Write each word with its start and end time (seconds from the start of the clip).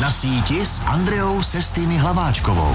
Na 0.00 0.10
síti 0.10 0.64
s 0.66 0.82
Andreou 0.82 1.42
Sestými 1.42 1.94
Hlaváčkovou. 2.00 2.72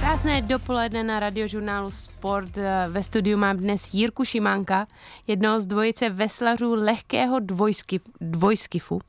Krásné 0.00 0.42
dopoledne 0.42 1.06
na 1.06 1.20
radiožurnálu 1.20 1.90
Sport. 1.90 2.50
Ve 2.88 3.02
studiu 3.02 3.38
mám 3.38 3.56
dnes 3.56 3.94
Jirku 3.94 4.24
Šimánka, 4.24 4.86
jednoho 5.26 5.60
z 5.60 5.66
dvojice 5.66 6.10
veslařů 6.10 6.74
lehkého 6.74 7.38
dvojskif, 7.38 8.02
dvojskifu, 8.20 9.00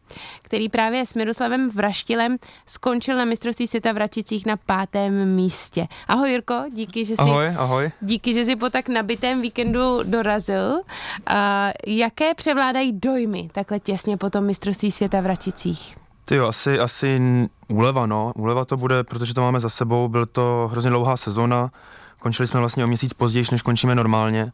který 0.42 0.70
právě 0.70 1.06
s 1.06 1.14
Miroslavem 1.14 1.70
Vraštilem 1.70 2.38
skončil 2.68 3.18
na 3.18 3.26
mistrovství 3.26 3.68
světa 3.68 3.92
v 3.92 3.98
Račicích 3.98 4.46
na 4.46 4.58
pátém 4.58 5.36
místě. 5.36 5.88
Ahoj 6.08 6.32
Jirko, 6.32 6.64
díky, 6.74 7.06
že 7.06 7.16
jsi, 7.16 7.22
ahoj, 7.22 7.48
ahoj. 7.58 7.92
Díky, 8.02 8.34
že 8.34 8.46
jsi 8.46 8.56
po 8.56 8.70
tak 8.70 8.90
nabitém 8.90 9.42
víkendu 9.42 10.04
dorazil. 10.04 10.82
A 11.28 11.70
jaké 11.88 12.34
převládají 12.34 13.00
dojmy 13.00 13.50
takhle 13.52 13.80
těsně 13.80 14.18
po 14.18 14.30
tom 14.30 14.46
mistrovství 14.46 14.92
světa 14.92 15.22
v 15.22 15.26
Račicích? 15.26 16.03
Ty 16.26 16.36
jo, 16.36 16.48
asi, 16.48 16.80
asi 16.80 17.22
úleva, 17.68 18.06
no. 18.06 18.32
Úleva 18.36 18.66
to 18.66 18.78
bude, 18.78 19.04
protože 19.04 19.34
to 19.34 19.42
máme 19.42 19.60
za 19.60 19.70
sebou. 19.70 20.08
Byl 20.08 20.26
to 20.26 20.70
hrozně 20.72 20.90
dlouhá 20.90 21.18
sezona. 21.18 21.72
Končili 22.20 22.48
jsme 22.48 22.60
vlastně 22.60 22.84
o 22.84 22.88
měsíc 22.88 23.14
později, 23.14 23.46
než 23.52 23.62
končíme 23.62 23.96
normálně. 23.96 24.52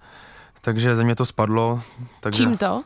Takže 0.61 0.95
ze 0.95 1.03
mě 1.03 1.15
to 1.15 1.25
spadlo. 1.25 1.81
Takže, 2.19 2.43
Čím 2.43 2.57
to? 2.57 2.83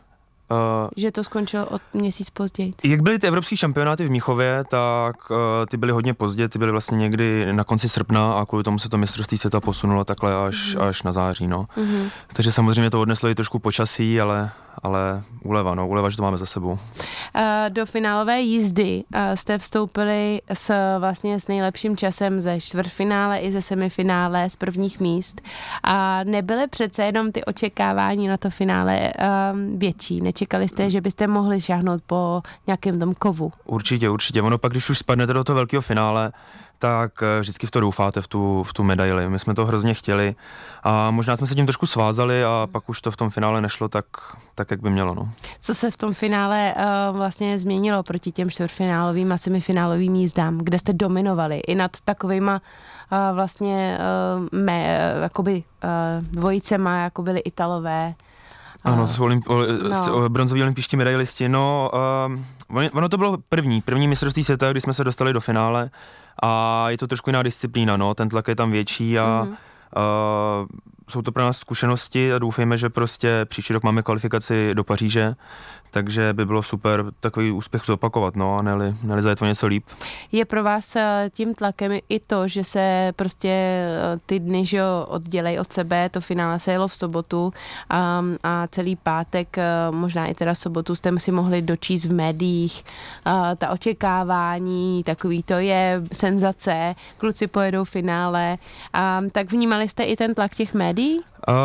Uh, 0.54 0.90
že 0.98 1.12
to 1.12 1.24
skončilo 1.24 1.66
od 1.66 1.82
měsíc 1.94 2.30
později. 2.30 2.74
Jak 2.84 3.02
byly 3.02 3.20
ty 3.20 3.28
evropské 3.28 3.58
šampionáty 3.58 4.06
v 4.06 4.12
Míchově, 4.12 4.64
tak 4.70 5.16
uh, 5.32 5.38
ty 5.70 5.78
byly 5.78 5.92
hodně 5.92 6.14
pozdě, 6.14 6.50
ty 6.50 6.60
byly 6.60 6.72
vlastně 6.72 6.98
někdy 6.98 7.54
na 7.54 7.64
konci 7.64 7.90
srpna 7.90 8.34
a 8.34 8.46
kvůli 8.46 8.64
tomu 8.64 8.80
se 8.80 8.90
to 8.90 8.98
mistrovství 8.98 9.38
světa 9.38 9.60
posunulo 9.60 10.04
takhle 10.04 10.46
až, 10.48 10.76
mm. 10.76 10.82
až 10.82 11.04
na 11.04 11.12
září, 11.12 11.48
no. 11.48 11.66
Mm-hmm. 11.78 12.10
Takže 12.34 12.52
samozřejmě 12.52 12.90
to 12.90 13.02
odneslo 13.02 13.30
i 13.30 13.36
trošku 13.36 13.60
počasí, 13.60 14.22
ale, 14.22 14.52
ale 14.84 15.24
úleva, 15.44 15.76
no, 15.76 15.88
úleva, 15.88 16.10
že 16.10 16.18
to 16.18 16.24
máme 16.24 16.38
za 16.38 16.46
sebou. 16.46 16.72
Uh, 16.72 16.80
do 17.70 17.86
finálové 17.86 18.42
jízdy 18.42 19.04
uh, 19.16 19.22
jste 19.36 19.58
vstoupili 19.58 20.42
s 20.54 20.98
vlastně 21.00 21.40
s 21.40 21.48
nejlepším 21.48 21.98
časem 21.98 22.42
ze 22.42 22.60
čtvrtfinále 22.60 23.40
i 23.40 23.52
ze 23.52 23.62
semifinále 23.62 24.50
z 24.50 24.56
prvních 24.56 25.00
míst 25.00 25.42
a 25.84 26.24
nebyly 26.24 26.68
přece 26.68 27.04
jenom 27.04 27.32
ty 27.32 27.46
očekávání 27.46 28.28
na 28.28 28.38
to 28.38 28.50
finále 28.50 29.14
uh, 29.54 29.80
větší, 29.80 30.22
Nečekali 30.44 30.70
jste, 30.70 30.90
že 30.90 31.02
byste 31.02 31.28
mohli 31.28 31.62
šáhnout 31.62 32.04
po 32.08 32.42
nějakém 32.68 33.00
tom 33.00 33.14
kovu? 33.14 33.52
Určitě, 33.66 34.10
určitě. 34.10 34.42
Ono 34.42 34.58
pak, 34.58 34.72
když 34.72 34.90
už 34.90 34.98
spadnete 34.98 35.34
do 35.34 35.44
toho 35.44 35.56
velkého 35.56 35.82
finále, 35.82 36.32
tak 36.80 37.24
eh, 37.24 37.40
vždycky 37.40 37.68
v 37.68 37.72
to 37.72 37.80
doufáte, 37.80 38.22
v 38.22 38.28
tu, 38.28 38.64
v 38.64 38.74
tu 38.74 38.84
medaili. 38.84 39.30
My 39.30 39.40
jsme 39.40 39.54
to 39.54 39.66
hrozně 39.66 39.94
chtěli 39.94 40.36
a 40.84 41.12
možná 41.12 41.36
jsme 41.36 41.48
se 41.48 41.56
tím 41.56 41.66
trošku 41.66 41.86
svázali 41.86 42.44
a 42.44 42.68
pak 42.72 42.90
už 42.90 43.02
to 43.02 43.12
v 43.12 43.18
tom 43.18 43.30
finále 43.30 43.62
nešlo 43.62 43.88
tak, 43.90 44.06
tak 44.56 44.72
jak 44.72 44.82
by 44.82 44.90
mělo. 44.90 45.16
No. 45.16 45.30
Co 45.62 45.76
se 45.76 45.92
v 45.92 45.98
tom 45.98 46.14
finále 46.14 46.76
uh, 46.76 47.18
vlastně 47.18 47.60
změnilo 47.60 48.04
proti 48.04 48.32
těm 48.32 48.52
čtvrtfinálovým 48.52 49.32
a 49.32 49.38
semifinálovým 49.38 50.16
jízdám, 50.16 50.58
kde 50.58 50.80
jste 50.80 50.94
dominovali 50.94 51.58
i 51.60 51.76
nad 51.76 51.92
takovýma 52.06 52.62
uh, 53.12 53.36
vlastně 53.36 53.98
uh, 54.00 54.60
mé, 54.60 55.14
uh, 55.16 55.24
jakoby 55.24 55.64
uh, 55.84 56.28
dvojicema, 56.28 56.98
jako 56.98 57.22
byly 57.22 57.40
Italové, 57.40 58.14
ano, 58.84 59.08
to 59.08 59.14
jsou 59.14 59.28
olymp- 59.28 60.08
no. 60.08 60.30
bronzoví 60.30 60.62
olympijští 60.62 60.98
medailisti. 60.98 61.50
No, 61.50 61.92
uh, 62.70 62.84
ono 62.94 63.10
to 63.10 63.18
bylo 63.18 63.38
první, 63.50 63.82
první 63.82 64.08
mistrovství 64.08 64.44
světa, 64.44 64.72
kdy 64.72 64.82
jsme 64.82 64.94
se 64.94 65.04
dostali 65.04 65.34
do 65.34 65.42
finále 65.42 65.90
a 66.44 66.90
je 66.90 66.98
to 66.98 67.08
trošku 67.08 67.30
jiná 67.30 67.44
disciplína, 67.44 67.98
no, 67.98 68.14
ten 68.14 68.30
tlak 68.30 68.48
je 68.48 68.56
tam 68.56 68.72
větší 68.72 69.20
a 69.20 69.48
mm-hmm. 69.48 70.62
uh, 70.62 70.68
jsou 71.10 71.22
to 71.22 71.32
pro 71.32 71.44
nás 71.44 71.58
zkušenosti 71.58 72.34
a 72.34 72.40
doufejme, 72.40 72.78
že 72.78 72.90
prostě 72.90 73.46
příští 73.46 73.74
rok 73.74 73.84
máme 73.84 74.04
kvalifikaci 74.04 74.72
do 74.74 74.84
Paříže, 74.84 75.36
takže 75.94 76.34
by 76.34 76.46
bylo 76.46 76.64
super 76.64 77.06
takový 77.20 77.52
úspěch 77.52 77.82
zopakovat, 77.86 78.36
no 78.36 78.58
a 78.58 78.62
neli, 78.62 78.96
neli 79.04 79.22
zajet 79.22 79.42
o 79.42 79.46
něco 79.46 79.68
líp. 79.68 79.86
Je 80.32 80.46
pro 80.46 80.64
vás 80.64 80.96
eh, 80.96 81.30
tím 81.34 81.56
tlakem 81.56 81.92
i 82.10 82.20
to, 82.20 82.48
že 82.48 82.64
se 82.64 83.14
prostě 83.16 83.50
eh, 83.50 84.20
ty 84.26 84.40
dny, 84.40 84.66
že 84.66 84.82
oddělej 85.08 85.60
od 85.60 85.74
sebe, 85.74 86.10
to 86.10 86.22
finále 86.22 86.60
se 86.60 86.72
jelo 86.72 86.88
v 86.88 86.96
sobotu 86.96 87.54
a, 87.90 88.24
a 88.44 88.68
celý 88.68 88.96
pátek, 88.96 89.58
eh, 89.58 89.64
možná 89.92 90.28
i 90.28 90.34
teda 90.34 90.56
sobotu 90.56 90.96
jste 90.96 91.12
si 91.18 91.32
mohli 91.32 91.62
dočíst 91.62 92.06
v 92.06 92.14
médiích 92.14 92.86
a, 93.26 93.56
ta 93.56 93.70
očekávání, 93.70 95.04
takový 95.04 95.44
to 95.44 95.54
je 95.54 96.04
senzace, 96.14 96.96
kluci 97.18 97.48
pojedou 97.48 97.84
finále, 97.84 98.58
a, 98.94 99.22
tak 99.32 99.52
vnímali 99.52 99.90
jste 99.90 100.04
i 100.04 100.16
ten 100.16 100.34
tlak 100.34 100.56
těch 100.56 100.74
médií? 100.74 100.93
Uh, 101.48 101.56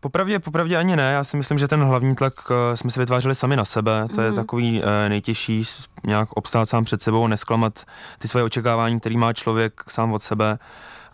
popravdě, 0.00 0.38
popravdě 0.38 0.76
ani 0.76 0.96
ne, 0.96 1.12
já 1.12 1.24
si 1.24 1.36
myslím, 1.36 1.58
že 1.58 1.68
ten 1.68 1.84
hlavní 1.84 2.14
tlak 2.14 2.50
uh, 2.50 2.56
jsme 2.74 2.90
si 2.90 3.00
vytvářeli 3.00 3.34
sami 3.34 3.56
na 3.56 3.64
sebe, 3.64 4.06
to 4.08 4.20
mm. 4.20 4.24
je 4.24 4.30
mhm. 4.30 4.36
takový 4.36 4.82
uh, 4.82 4.88
nejtěžší, 5.08 5.64
nějak 6.06 6.28
obstát 6.32 6.64
sám 6.64 6.84
před 6.84 7.02
sebou, 7.02 7.26
nesklamat 7.26 7.84
ty 8.18 8.28
svoje 8.28 8.44
očekávání, 8.44 9.00
který 9.00 9.16
má 9.16 9.32
člověk 9.32 9.82
sám 9.88 10.12
od 10.12 10.22
sebe, 10.22 10.58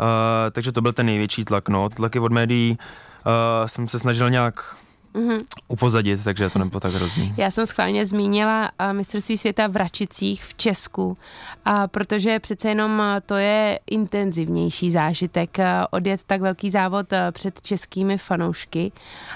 uh, 0.00 0.06
takže 0.50 0.72
to 0.72 0.80
byl 0.80 0.92
ten 0.92 1.06
největší 1.06 1.44
tlak, 1.44 1.68
no, 1.68 1.88
tlaky 1.88 2.18
od 2.18 2.32
médií 2.32 2.78
uh, 2.78 3.66
jsem 3.66 3.88
se 3.88 3.98
snažil 3.98 4.30
nějak 4.30 4.76
mm-hmm. 5.14 5.44
upozadit, 5.68 6.24
takže 6.24 6.50
to 6.50 6.58
nebylo 6.58 6.80
tak 6.80 6.94
hrozný. 6.94 7.34
Já 7.36 7.50
jsem 7.50 7.66
schválně 7.66 8.06
zmínila 8.06 8.70
uh, 8.80 8.92
mistrovství 8.92 9.38
světa 9.38 9.66
v 9.66 9.76
Račicích 9.76 10.44
v 10.44 10.54
Česku, 10.54 11.18
a 11.64 11.88
protože 11.88 12.40
přece 12.40 12.68
jenom 12.68 12.98
uh, 12.98 13.04
to 13.26 13.34
je 13.34 13.78
intenzivnější 13.90 14.90
zážitek 14.90 15.58
uh, 15.58 15.64
odjet 15.90 16.20
tak 16.26 16.40
velký 16.40 16.70
závod 16.70 17.06
před 17.30 17.62
českými 17.62 18.18
fanoušky 18.18 18.92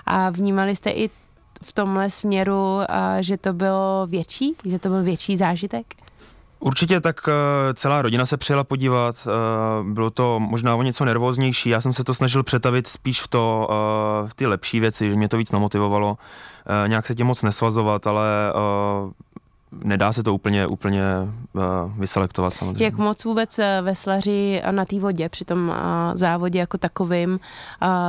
a 0.06 0.31
vnímali 0.31 0.76
jste 0.76 0.91
i 0.91 1.10
v 1.62 1.72
tomhle 1.72 2.10
směru, 2.10 2.78
že 3.20 3.36
to 3.36 3.53
bylo 3.53 4.06
větší, 4.06 4.54
že 4.65 4.78
to 4.78 4.88
byl 4.88 5.03
větší 5.03 5.36
zážitek? 5.36 5.86
Určitě 6.60 7.00
tak 7.00 7.28
eh, 7.28 7.74
celá 7.74 8.02
rodina 8.02 8.26
se 8.26 8.36
přijela 8.36 8.64
podívat, 8.64 9.28
eh, 9.28 9.92
bylo 9.92 10.10
to 10.10 10.40
možná 10.40 10.76
o 10.76 10.82
něco 10.82 11.04
nervóznější, 11.04 11.70
já 11.70 11.80
jsem 11.80 11.92
se 11.92 12.04
to 12.04 12.14
snažil 12.14 12.42
přetavit 12.42 12.86
spíš 12.86 13.22
v 13.22 13.28
to, 13.28 13.68
eh, 13.70 14.28
v 14.28 14.34
ty 14.34 14.46
lepší 14.46 14.80
věci, 14.80 15.10
že 15.10 15.16
mě 15.16 15.28
to 15.28 15.36
víc 15.36 15.52
namotivovalo, 15.52 16.18
nějak 16.86 17.06
se 17.06 17.14
tím 17.14 17.26
moc 17.26 17.42
nesvazovat, 17.42 18.06
ale 18.06 18.22
nedá 19.84 20.12
se 20.12 20.22
to 20.22 20.32
úplně, 20.32 20.66
úplně 20.66 21.03
uh, 21.53 21.62
vyselektovat 21.98 22.54
samozřejmě. 22.54 22.84
Jak 22.84 22.97
moc 22.97 23.25
vůbec 23.25 23.59
eh, 23.59 23.81
veslaři 23.82 24.62
na 24.70 24.84
té 24.84 25.00
vodě 25.00 25.28
při 25.28 25.44
tom 25.44 25.69
uh, 25.69 25.75
závodě 26.14 26.59
jako 26.59 26.78
takovým 26.78 27.41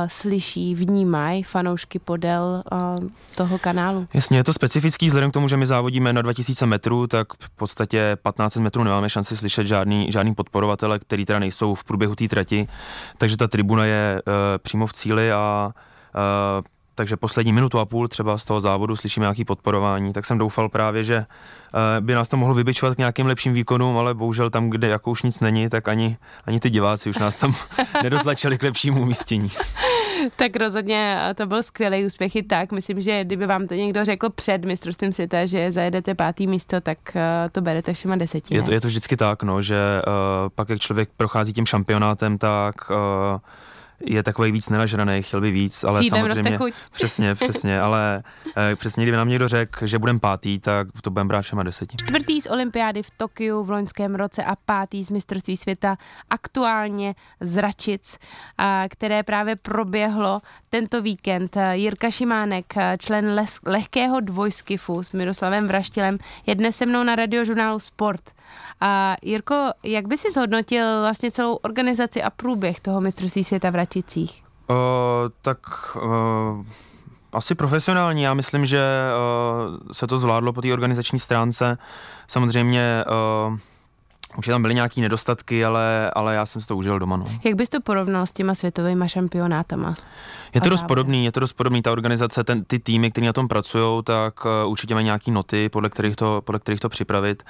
slyší, 0.06 0.74
vnímají 0.74 1.42
fanoušky 1.42 1.98
podél 1.98 2.62
toho 3.36 3.58
kanálu? 3.58 4.06
Jasně, 4.14 4.38
je 4.38 4.44
to 4.44 4.52
specifický, 4.52 5.06
vzhledem 5.06 5.30
k 5.30 5.34
tomu, 5.34 5.48
že 5.48 5.56
my 5.56 5.66
závodíme 5.66 6.12
na 6.12 6.22
2000 6.22 6.66
metrů, 6.66 7.06
tak 7.06 7.26
v 7.40 7.50
podstatě 7.50 8.16
15 8.22 8.56
metrů 8.56 8.84
nemáme 8.84 9.10
šanci 9.10 9.36
slyšet 9.36 9.66
žádný, 9.66 10.12
žádný 10.12 10.34
podporovatele, 10.34 10.98
který 10.98 11.24
teda 11.24 11.38
nejsou 11.38 11.74
v 11.74 11.84
průběhu 11.84 12.14
té 12.14 12.28
trati, 12.28 12.68
takže 13.18 13.36
ta 13.36 13.48
tribuna 13.48 13.84
je 13.84 14.22
přímo 14.62 14.86
v 14.86 14.92
cíli 14.92 15.32
a 15.32 15.72
takže 16.98 17.16
poslední 17.16 17.52
minutu 17.52 17.78
a 17.78 17.84
půl 17.84 18.08
třeba 18.08 18.38
z 18.38 18.44
toho 18.44 18.60
závodu 18.60 18.96
slyšíme 18.96 19.24
nějaký 19.24 19.44
podporování, 19.44 20.12
tak 20.12 20.24
jsem 20.24 20.38
doufal 20.38 20.68
právě, 20.68 21.04
že 21.04 21.16
eh, 21.16 22.00
by 22.00 22.14
nás 22.14 22.28
to 22.28 22.36
mohlo 22.36 22.54
vybičovat 22.54 22.94
k 22.94 22.98
nějakým 22.98 23.26
lepším 23.26 23.52
výkonům, 23.52 23.96
ale 23.96 24.14
bohužel 24.14 24.50
tam, 24.50 24.70
kde 24.70 24.88
jako 24.88 25.10
už 25.10 25.22
nic 25.22 25.40
není, 25.40 25.68
tak 25.68 25.88
ani, 25.88 26.16
ani 26.46 26.60
ty 26.60 26.70
diváci 26.70 27.10
už 27.10 27.18
nás 27.18 27.36
tam 27.36 27.54
nedotlačili 28.02 28.58
k 28.58 28.62
lepšímu 28.62 29.02
umístění. 29.02 29.50
tak 30.36 30.56
rozhodně 30.56 31.18
to 31.34 31.46
byl 31.46 31.62
skvělý 31.62 32.06
úspěch 32.06 32.36
i 32.36 32.42
tak. 32.42 32.72
Myslím, 32.72 33.00
že 33.00 33.24
kdyby 33.24 33.46
vám 33.46 33.66
to 33.66 33.74
někdo 33.74 34.04
řekl 34.04 34.30
před 34.30 34.64
mistrovstvím 34.64 35.12
světa, 35.12 35.46
že 35.46 35.72
zajedete 35.72 36.14
pátý 36.14 36.46
místo, 36.46 36.80
tak 36.80 36.98
eh, 37.16 37.48
to 37.52 37.60
berete 37.60 37.92
všema 37.92 38.16
deseti. 38.16 38.54
Je 38.54 38.62
to, 38.62 38.72
je 38.72 38.80
to 38.80 38.88
vždycky 38.88 39.16
tak, 39.16 39.42
no, 39.42 39.62
že 39.62 39.76
uh, 40.06 40.12
pak 40.54 40.68
jak 40.68 40.80
člověk 40.80 41.08
prochází 41.16 41.52
tím 41.52 41.66
šampionátem, 41.66 42.38
tak 42.38 42.74
uh, 42.90 42.96
je 44.00 44.22
takový 44.22 44.52
víc 44.52 44.68
nenažraný, 44.68 45.22
chtěl 45.22 45.40
by 45.40 45.50
víc, 45.50 45.84
ale 45.84 46.04
Sídem 46.04 46.20
samozřejmě, 46.20 46.58
přesně, 46.92 47.34
přesně, 47.34 47.80
ale 47.80 48.22
eh, 48.56 48.76
přesně, 48.76 49.04
kdyby 49.04 49.16
nám 49.16 49.28
někdo 49.28 49.48
řekl, 49.48 49.86
že 49.86 49.98
budeme 49.98 50.18
pátý, 50.18 50.58
tak 50.58 50.88
to 51.02 51.10
budeme 51.10 51.28
brát 51.28 51.42
všema 51.42 51.62
deseti. 51.62 51.96
Čtvrtý 51.96 52.40
z 52.40 52.46
olympiády 52.46 53.02
v 53.02 53.10
Tokiu 53.16 53.64
v 53.64 53.70
loňském 53.70 54.14
roce 54.14 54.44
a 54.44 54.56
pátý 54.56 55.04
z 55.04 55.10
mistrovství 55.10 55.56
světa 55.56 55.96
aktuálně 56.30 57.14
z 57.40 57.56
Račic, 57.56 58.18
a, 58.58 58.84
které 58.90 59.22
právě 59.22 59.56
proběhlo 59.56 60.40
tento 60.70 61.02
víkend. 61.02 61.56
Jirka 61.72 62.10
Šimánek, 62.10 62.74
člen 62.98 63.34
les, 63.34 63.58
lehkého 63.66 64.20
dvojskifu 64.20 65.02
s 65.02 65.12
Miroslavem 65.12 65.66
Vraštilem, 65.66 66.18
je 66.46 66.54
dnes 66.54 66.76
se 66.76 66.86
mnou 66.86 67.02
na 67.02 67.16
radiožurnálu 67.16 67.78
Sport. 67.78 68.37
A 68.80 69.16
Jirko, 69.22 69.70
jak 69.82 70.08
by 70.08 70.16
si 70.18 70.30
zhodnotil 70.32 71.00
vlastně 71.00 71.30
celou 71.30 71.54
organizaci 71.54 72.22
a 72.22 72.30
průběh 72.30 72.80
toho 72.80 73.00
mistrovství 73.00 73.44
světa 73.44 73.70
v 73.70 73.74
Račicích? 73.74 74.44
Uh, 74.70 74.76
tak 75.42 75.58
uh, 75.96 76.66
asi 77.32 77.54
profesionální. 77.54 78.22
Já 78.22 78.34
myslím, 78.34 78.66
že 78.66 78.80
uh, 78.80 79.78
se 79.92 80.06
to 80.06 80.18
zvládlo 80.18 80.52
po 80.52 80.62
té 80.62 80.72
organizační 80.72 81.18
stránce. 81.18 81.78
Samozřejmě 82.28 83.04
uh, 83.50 83.58
Určitě 84.36 84.52
tam 84.52 84.62
byly 84.62 84.74
nějaké 84.74 85.00
nedostatky, 85.00 85.64
ale, 85.64 86.10
ale 86.14 86.34
já 86.34 86.46
jsem 86.46 86.62
si 86.62 86.68
to 86.68 86.76
užil 86.76 86.98
doma. 86.98 87.16
No. 87.16 87.24
Jak 87.44 87.54
bys 87.54 87.68
to 87.68 87.80
porovnal 87.80 88.26
s 88.26 88.32
těma 88.32 88.54
světovými 88.54 89.08
šampionátama? 89.08 89.94
Je 90.54 90.60
to 90.60 90.68
dost 90.68 90.82
podobný, 90.82 91.24
je 91.24 91.32
to 91.32 91.40
dost 91.40 91.52
podobný, 91.52 91.82
ta 91.82 91.92
organizace, 91.92 92.44
ten, 92.44 92.64
ty 92.64 92.78
týmy, 92.78 93.10
které 93.10 93.26
na 93.26 93.32
tom 93.32 93.48
pracují, 93.48 94.02
tak 94.04 94.44
uh, 94.44 94.70
určitě 94.70 94.94
mají 94.94 95.04
nějaké 95.04 95.30
noty, 95.30 95.68
podle 95.68 95.90
kterých, 95.90 96.16
to, 96.16 96.42
podle 96.44 96.58
kterých 96.58 96.80
to 96.80 96.88
připravit. 96.88 97.42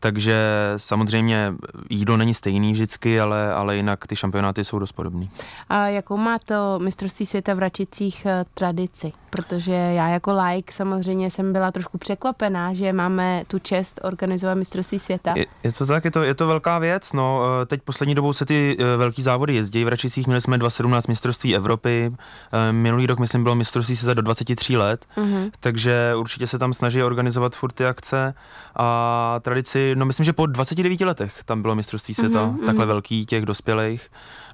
Takže 0.00 0.36
samozřejmě 0.76 1.54
jídlo 1.90 2.16
není 2.16 2.34
stejný 2.34 2.72
vždycky, 2.72 3.20
ale, 3.20 3.52
ale 3.52 3.76
jinak 3.76 4.06
ty 4.06 4.16
šampionáty 4.16 4.64
jsou 4.64 4.78
dost 4.78 4.92
podobný. 4.92 5.30
A 5.68 5.86
jakou 5.86 6.16
má 6.16 6.38
to 6.38 6.78
mistrovství 6.78 7.26
světa 7.26 7.54
v 7.54 7.58
Račicích 7.58 8.26
eh, 8.26 8.44
tradici? 8.54 9.12
Protože 9.30 9.72
já 9.72 10.08
jako 10.08 10.32
like 10.32 10.72
samozřejmě 10.72 11.30
jsem 11.30 11.52
byla 11.52 11.72
trošku 11.72 11.98
překvapená, 11.98 12.74
že 12.74 12.92
máme 12.92 13.44
tu 13.46 13.58
čest 13.58 14.00
organizovat 14.02 14.58
mistrovství 14.58 14.98
světa. 14.98 15.32
Je, 15.36 15.46
je 15.62 15.72
to 15.72 15.86
tak, 15.86 16.04
je 16.04 16.10
to, 16.10 16.22
je 16.26 16.34
to 16.34 16.46
velká 16.46 16.78
věc. 16.78 17.12
No, 17.12 17.42
eh, 17.62 17.66
teď 17.66 17.82
poslední 17.82 18.14
dobou 18.14 18.32
se 18.32 18.46
ty 18.46 18.76
velký 18.96 19.22
závody 19.22 19.54
jezdí. 19.54 19.84
V 19.84 19.88
Račicích 19.88 20.26
měli 20.26 20.40
jsme 20.40 20.58
2017 20.58 21.06
mistrovství 21.06 21.56
Evropy, 21.56 22.12
Eh, 22.52 22.72
minulý 22.72 23.06
rok, 23.06 23.18
myslím, 23.18 23.42
bylo 23.42 23.54
mistrovství 23.54 23.96
světa 23.96 24.14
do 24.14 24.22
23 24.22 24.76
let, 24.76 25.06
mm-hmm. 25.16 25.50
takže 25.60 26.12
určitě 26.16 26.46
se 26.46 26.58
tam 26.58 26.72
snaží 26.72 27.02
organizovat 27.02 27.56
furt 27.56 27.72
ty 27.72 27.86
akce 27.86 28.34
a 28.76 29.40
tradici, 29.42 29.94
no 29.96 30.06
myslím, 30.06 30.24
že 30.24 30.32
po 30.32 30.46
29 30.46 31.00
letech 31.00 31.44
tam 31.44 31.62
bylo 31.62 31.74
mistrovství 31.74 32.14
světa, 32.14 32.46
mm-hmm. 32.46 32.66
takhle 32.66 32.86
velký 32.86 33.26
těch 33.26 33.46
dospělých. 33.46 34.08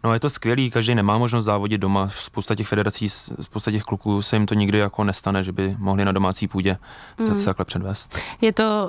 No 0.04 0.14
je 0.14 0.20
to 0.20 0.30
skvělý, 0.30 0.70
každý 0.70 0.94
nemá 0.94 1.18
možnost 1.18 1.44
závodit 1.44 1.80
doma, 1.80 2.08
spousta 2.08 2.54
těch 2.54 2.68
federací, 2.68 3.08
spousta 3.40 3.70
těch 3.70 3.82
kluků 3.82 4.22
se 4.22 4.36
jim 4.36 4.46
to 4.46 4.54
nikdy 4.54 4.78
jako 4.78 5.04
nestane, 5.04 5.42
že 5.42 5.52
by 5.52 5.76
mohli 5.78 6.04
na 6.04 6.12
domácí 6.12 6.48
půdě 6.48 6.78
mm. 7.18 7.36
se 7.36 7.44
takhle 7.44 7.64
předvést. 7.64 8.18
Je 8.40 8.52
to, 8.52 8.88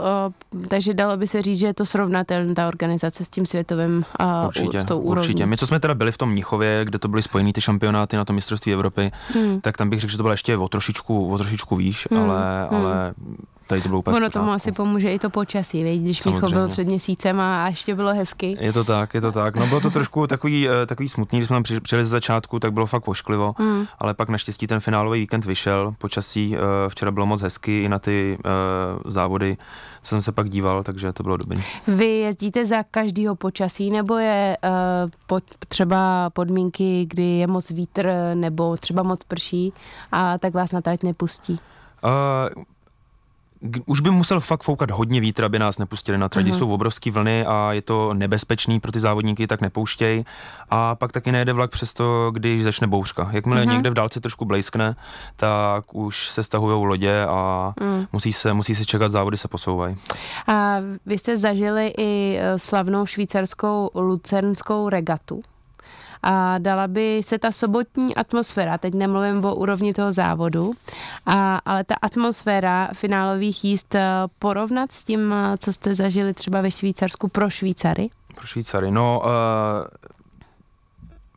takže 0.67 0.93
dalo 0.93 1.17
by 1.17 1.27
se 1.27 1.41
říct, 1.41 1.59
že 1.59 1.67
je 1.67 1.73
to 1.73 1.85
srovnatelné 1.85 2.55
ta 2.55 2.67
organizace 2.73 3.25
s 3.25 3.29
tím 3.29 3.45
světovým 3.45 4.05
určitě, 4.45 4.81
s 4.81 4.85
tou 4.85 4.99
Určitě. 4.99 5.45
My, 5.45 5.57
co 5.57 5.67
jsme 5.67 5.79
teda 5.79 5.93
byli 5.93 6.11
v 6.11 6.17
tom 6.17 6.31
Mnichově, 6.31 6.85
kde 6.85 6.99
to 6.99 7.07
byly 7.07 7.21
spojený 7.21 7.53
ty 7.53 7.61
šampionáty 7.61 8.15
na 8.15 8.25
to 8.25 8.33
mistrovství 8.33 8.73
Evropy, 8.73 9.11
mm. 9.35 9.61
tak 9.61 9.77
tam 9.77 9.89
bych 9.89 9.99
řekl, 9.99 10.11
že 10.11 10.17
to 10.17 10.23
bylo 10.23 10.33
ještě 10.33 10.57
o 10.57 10.67
trošičku, 10.67 11.33
o 11.33 11.37
trošičku 11.37 11.75
výš, 11.75 12.07
mm. 12.11 12.17
ale, 12.17 12.67
mm. 12.71 12.77
ale 12.77 13.13
tady 13.73 13.81
to 13.81 13.89
bylo 13.89 13.99
úplně 13.99 14.17
Ono 14.17 14.29
tomu 14.29 14.51
asi 14.51 14.71
pomůže 14.71 15.13
i 15.13 15.19
to 15.19 15.29
počasí, 15.29 15.83
veď, 15.83 16.01
když 16.01 16.25
Michal 16.25 16.49
byl 16.49 16.67
před 16.67 16.87
měsícem 16.87 17.39
a 17.39 17.67
ještě 17.67 17.95
bylo 17.95 18.13
hezky. 18.13 18.57
Je 18.59 18.73
to 18.73 18.83
tak, 18.83 19.13
je 19.13 19.21
to 19.21 19.31
tak. 19.31 19.55
No 19.55 19.67
bylo 19.67 19.81
to 19.81 19.89
trošku 19.89 20.27
takový, 20.27 20.69
eh, 20.69 20.85
takový 20.85 21.09
smutný, 21.09 21.39
když 21.39 21.47
jsme 21.47 21.55
tam 21.55 21.63
přijeli 21.81 22.05
z 22.05 22.09
začátku, 22.09 22.59
tak 22.59 22.73
bylo 22.73 22.85
fakt 22.85 23.07
ošklivo, 23.07 23.55
mm. 23.59 23.85
ale 23.99 24.13
pak 24.13 24.29
naštěstí 24.29 24.67
ten 24.67 24.79
finálový 24.79 25.19
víkend 25.19 25.45
vyšel, 25.45 25.95
počasí 25.97 26.55
eh, 26.55 26.59
včera 26.89 27.11
bylo 27.11 27.25
moc 27.25 27.41
hezky 27.41 27.83
i 27.83 27.89
na 27.89 27.99
ty 27.99 28.37
uh, 28.45 29.11
závody, 29.11 29.57
jsem 30.03 30.21
se 30.21 30.31
pak 30.31 30.49
díval, 30.49 30.83
takže 30.83 31.13
to 31.13 31.23
bylo 31.23 31.37
dobrý. 31.37 31.63
Vy 31.87 32.05
jezdíte 32.05 32.65
za 32.65 32.83
každého 32.83 33.35
počasí, 33.35 33.91
nebo 33.91 34.17
je 34.17 34.57
uh, 34.63 35.11
pod, 35.27 35.43
třeba 35.67 36.29
podmínky, 36.29 37.05
kdy 37.09 37.23
je 37.23 37.47
moc 37.47 37.69
vítr, 37.69 38.11
nebo 38.33 38.77
třeba 38.77 39.03
moc 39.03 39.19
prší 39.27 39.73
a 40.11 40.37
tak 40.37 40.53
vás 40.53 40.71
na 40.71 40.81
trať 40.81 41.03
nepustí? 41.03 41.59
Uh, 42.03 42.63
už 43.85 44.01
by 44.01 44.11
musel 44.11 44.39
fakt 44.39 44.63
foukat 44.63 44.91
hodně 44.91 45.21
vítr, 45.21 45.43
aby 45.43 45.59
nás 45.59 45.79
nepustili 45.79 46.17
na 46.17 46.29
trati. 46.29 46.51
Uh-huh. 46.51 46.57
Jsou 46.57 46.69
obrovské 46.69 47.11
vlny 47.11 47.45
a 47.45 47.73
je 47.73 47.81
to 47.81 48.13
nebezpečný 48.13 48.79
pro 48.79 48.91
ty 48.91 48.99
závodníky, 48.99 49.47
tak 49.47 49.61
nepouštěj. 49.61 50.23
A 50.69 50.95
pak 50.95 51.11
taky 51.11 51.31
nejde 51.31 51.53
vlak 51.53 51.71
přesto, 51.71 52.31
když 52.31 52.63
začne 52.63 52.87
bouřka. 52.87 53.29
Jakmile 53.31 53.63
uh-huh. 53.63 53.71
někde 53.71 53.89
v 53.89 53.93
dálce 53.93 54.19
trošku 54.19 54.45
blejskne, 54.45 54.95
tak 55.35 55.95
už 55.95 56.27
se 56.27 56.43
stahují 56.43 56.87
lodě 56.87 57.25
a 57.29 57.73
uh-huh. 57.79 58.07
musí, 58.13 58.33
se, 58.33 58.53
musí 58.53 58.75
se 58.75 58.85
čekat, 58.85 59.11
závody 59.11 59.37
se 59.37 59.47
posouvají. 59.47 59.95
A 60.47 60.77
vy 61.05 61.17
jste 61.17 61.37
zažili 61.37 61.93
i 61.97 62.37
eh, 62.39 62.59
slavnou 62.59 63.05
švýcarskou 63.05 63.89
lucernskou 63.95 64.89
regatu 64.89 65.43
a 66.23 66.57
dala 66.57 66.87
by 66.87 67.21
se 67.23 67.39
ta 67.39 67.51
sobotní 67.51 68.15
atmosféra, 68.15 68.77
teď 68.77 68.93
nemluvím 68.93 69.45
o 69.45 69.55
úrovni 69.55 69.93
toho 69.93 70.11
závodu, 70.11 70.71
a, 71.25 71.59
ale 71.65 71.83
ta 71.83 71.95
atmosféra 72.01 72.89
finálových 72.93 73.63
jízd 73.63 73.95
eh, 73.95 74.03
porovnat 74.39 74.91
s 74.91 75.03
tím, 75.03 75.33
eh, 75.33 75.57
co 75.57 75.73
jste 75.73 75.95
zažili 75.95 76.33
třeba 76.33 76.61
ve 76.61 76.71
Švýcarsku 76.71 77.27
pro 77.27 77.49
Švýcary? 77.49 78.09
Pro 78.35 78.47
Švýcary, 78.47 78.91
no 78.91 79.21
uh, 79.25 79.31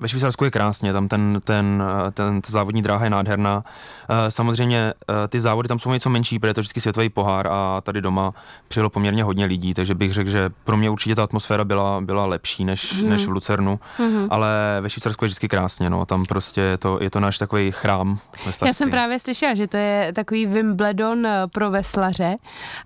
ve 0.01 0.09
Švýcarsku 0.09 0.45
je 0.45 0.51
krásně, 0.51 0.93
tam 0.93 1.09
ten, 1.09 1.41
ten, 1.45 1.83
ten, 2.15 2.41
ta 2.41 2.53
závodní 2.53 2.83
dráha 2.83 3.05
je 3.05 3.11
nádherná. 3.11 3.65
Eh, 4.11 4.31
samozřejmě 4.31 4.95
eh, 5.09 5.29
ty 5.29 5.41
závody 5.41 5.69
tam 5.69 5.79
jsou 5.79 5.93
něco 5.93 6.11
menší, 6.11 6.39
protože 6.39 6.51
je 6.51 6.55
to 6.55 6.61
vždycky 6.61 6.81
světový 6.81 7.09
pohár 7.09 7.49
a 7.51 7.81
tady 7.81 8.01
doma 8.01 8.35
přijelo 8.69 8.91
poměrně 8.91 9.25
hodně 9.25 9.47
lidí, 9.47 9.75
takže 9.75 9.95
bych 9.95 10.13
řekl, 10.13 10.31
že 10.31 10.51
pro 10.65 10.77
mě 10.77 10.91
určitě 10.91 11.15
ta 11.15 11.23
atmosféra 11.23 11.65
byla, 11.65 12.01
byla 12.01 12.27
lepší 12.27 12.65
než, 12.65 13.03
mm. 13.03 13.09
než 13.09 13.27
v 13.27 13.31
Lucernu, 13.31 13.81
mm. 13.99 14.27
ale 14.31 14.79
ve 14.81 14.91
Švýcarsku 14.91 15.25
je 15.25 15.27
vždycky 15.27 15.49
krásně, 15.49 15.91
no, 15.91 16.07
tam 16.07 16.25
prostě 16.25 16.61
je 16.61 16.79
to, 16.79 16.99
je 17.03 17.11
to 17.11 17.21
náš 17.21 17.39
takový 17.39 17.73
chrám. 17.73 18.19
Já 18.67 18.73
jsem 18.73 18.91
právě 18.91 19.19
slyšela, 19.19 19.55
že 19.55 19.67
to 19.67 19.77
je 19.77 20.13
takový 20.13 20.47
Wimbledon 20.47 21.27
eh, 21.27 21.47
pro 21.53 21.71
veslaře. 21.71 22.37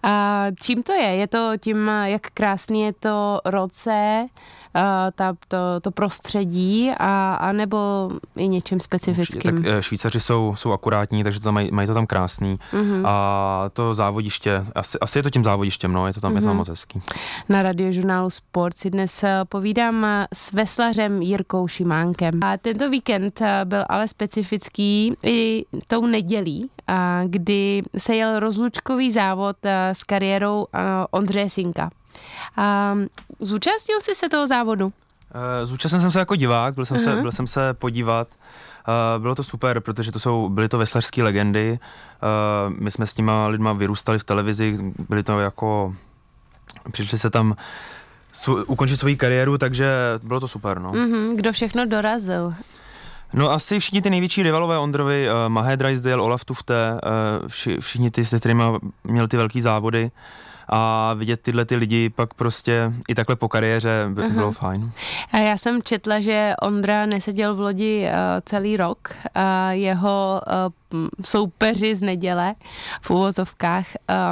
A 0.03 0.45
čím 0.63 0.83
to 0.83 0.93
je? 0.93 1.17
Je 1.17 1.27
to 1.27 1.53
tím, 1.61 1.91
jak 2.05 2.27
krásný 2.35 2.83
je 2.83 2.93
to 2.93 3.41
roce, 3.45 4.27
ta, 5.15 5.37
to, 5.49 5.59
to 5.83 5.91
prostředí 5.91 6.91
a, 6.99 7.35
a 7.35 7.53
nebo 7.53 8.11
i 8.37 8.49
něčím 8.49 8.81
specifickým? 8.81 9.41
Tak 9.41 9.55
eh, 9.65 9.83
Švýcaři 9.83 10.21
jsou, 10.21 10.55
jsou 10.57 10.73
akurátní, 10.73 11.25
takže 11.25 11.41
to 11.41 11.53
mají, 11.53 11.71
mají 11.73 11.89
to 11.89 11.95
tam 11.95 12.07
krásný. 12.07 12.59
Mm-hmm. 12.73 13.03
A 13.07 13.71
to 13.73 13.95
závodiště, 13.95 14.65
asi, 14.75 14.99
asi 14.99 15.19
je 15.19 15.23
to 15.23 15.31
tím 15.31 15.45
závodištěm, 15.45 15.93
no, 15.93 16.07
je 16.07 16.13
to 16.13 16.21
tam, 16.21 16.33
mm-hmm. 16.33 16.37
je 16.37 16.41
to 16.41 16.47
tam 16.47 16.57
moc 16.57 16.69
hezký. 16.69 17.03
Na 17.49 17.63
radiožurnálu 17.63 18.31
Sport 18.31 18.79
si 18.79 18.91
dnes 18.91 19.23
eh, 19.23 19.41
povídám 19.49 20.05
eh, 20.05 20.27
s 20.35 20.53
veslařem 20.53 21.23
Jirkou 21.23 21.69
Šimánkem. 21.69 22.41
A 22.45 22.57
tento 22.57 22.91
víkend 22.91 23.43
byl 23.65 23.85
ale 23.89 24.09
specifický 24.09 25.15
i 25.23 25.65
tou 25.87 26.07
nedělí, 26.07 26.71
kdy 27.27 27.83
se 27.99 28.15
jel 28.15 28.41
rozlučkový 28.41 29.11
závod 29.11 29.57
s 29.93 30.05
kariérou 30.05 30.67
Ondřeje 31.11 31.51
Sinka. 31.51 31.91
Zúčastnil 33.41 34.01
jsi 34.01 34.15
se 34.15 34.29
toho 34.29 34.47
závodu? 34.47 34.87
Uh, 34.87 35.67
zúčastnil 35.67 36.01
jsem 36.01 36.11
se 36.11 36.19
jako 36.19 36.37
divák, 36.37 36.75
byl 36.75 36.85
jsem, 36.85 36.97
uh-huh. 36.97 37.05
se, 37.05 37.13
mhm. 37.13 37.23
byl 37.23 37.33
jsem 37.33 37.47
se 37.47 37.75
podívat. 37.75 38.29
Uh, 38.89 39.23
bylo 39.23 39.35
to 39.35 39.45
super, 39.45 39.81
protože 39.81 40.13
to 40.13 40.19
jsou, 40.19 40.49
byly 40.49 40.69
to 40.69 40.79
veslařské 40.79 41.23
legendy. 41.23 41.79
Uh, 42.69 42.75
my 42.79 42.91
jsme 42.91 43.07
s 43.07 43.13
těma 43.13 43.49
lidma 43.49 43.73
vyrůstali 43.73 44.19
v 44.19 44.25
televizi, 44.25 44.79
byli 45.09 45.23
to 45.23 45.41
jako, 45.41 45.95
přišli 46.93 47.19
se 47.19 47.31
tam 47.31 47.57
ukončit 48.67 48.97
svoji 48.97 49.17
kariéru, 49.17 49.59
takže 49.59 49.95
bylo 50.23 50.41
to 50.41 50.49
super. 50.49 50.79
No. 50.79 50.93
Uh-huh. 50.93 51.37
Kdo 51.37 51.53
všechno 51.53 51.87
dorazil? 51.87 52.55
No 53.33 53.51
asi 53.51 53.79
všichni 53.79 54.03
ty 54.03 54.11
největší 54.11 54.43
rivalové 54.43 54.79
Ondrovi, 54.79 55.29
uh, 55.29 55.35
Mahe 55.49 55.77
Drysdale, 55.77 56.23
Olaf 56.23 56.45
Tufte, 56.45 56.93
uh, 56.93 57.49
vši, 57.49 57.77
všichni 57.81 58.11
ty, 58.11 58.25
se 58.25 58.39
kterými 58.39 58.63
měl 59.05 59.29
ty 59.29 59.37
velký 59.37 59.61
závody. 59.61 60.11
A 60.73 61.15
vidět 61.15 61.41
tyhle 61.41 61.65
ty 61.65 61.77
lidi 61.77 62.11
pak 62.11 62.35
prostě 62.35 62.93
i 63.09 63.15
takhle 63.15 63.37
po 63.37 63.49
kariéře 63.49 64.07
by 64.09 64.23
uh-huh. 64.23 64.35
bylo 64.35 64.53
fajn. 64.53 64.93
A 65.33 65.37
já 65.37 65.57
jsem 65.57 65.83
četla, 65.83 66.21
že 66.21 66.55
Ondra 66.63 67.07
neseděl 67.07 67.55
v 67.55 67.61
lodi 67.61 68.03
uh, 68.03 68.11
celý 68.45 68.77
rok. 68.77 69.15
Uh, 69.37 69.43
jeho 69.71 70.43
uh, 70.93 71.09
soupeři 71.25 71.97
z 71.97 72.03
neděle 72.03 72.55
v 73.03 73.11
úvozovkách 73.11 73.87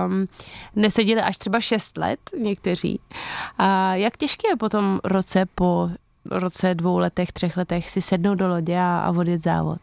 um, 0.07 0.29
neseděli 0.77 1.21
až 1.21 1.39
třeba 1.39 1.61
6 1.61 1.99
let 1.99 2.21
někteří. 2.39 3.01
A 3.59 3.95
jak 3.95 4.17
těžké 4.17 4.49
je 4.49 4.57
potom 4.57 5.01
roce 5.05 5.47
po 5.55 5.91
roce, 6.31 6.75
dvou 6.75 6.99
letech, 6.99 7.33
třech 7.33 7.57
letech 7.57 7.91
si 7.91 8.03
sednout 8.03 8.35
do 8.35 8.49
lodě 8.49 8.79
a, 8.79 8.99
a 9.01 9.11
vodit 9.11 9.43
závod? 9.43 9.81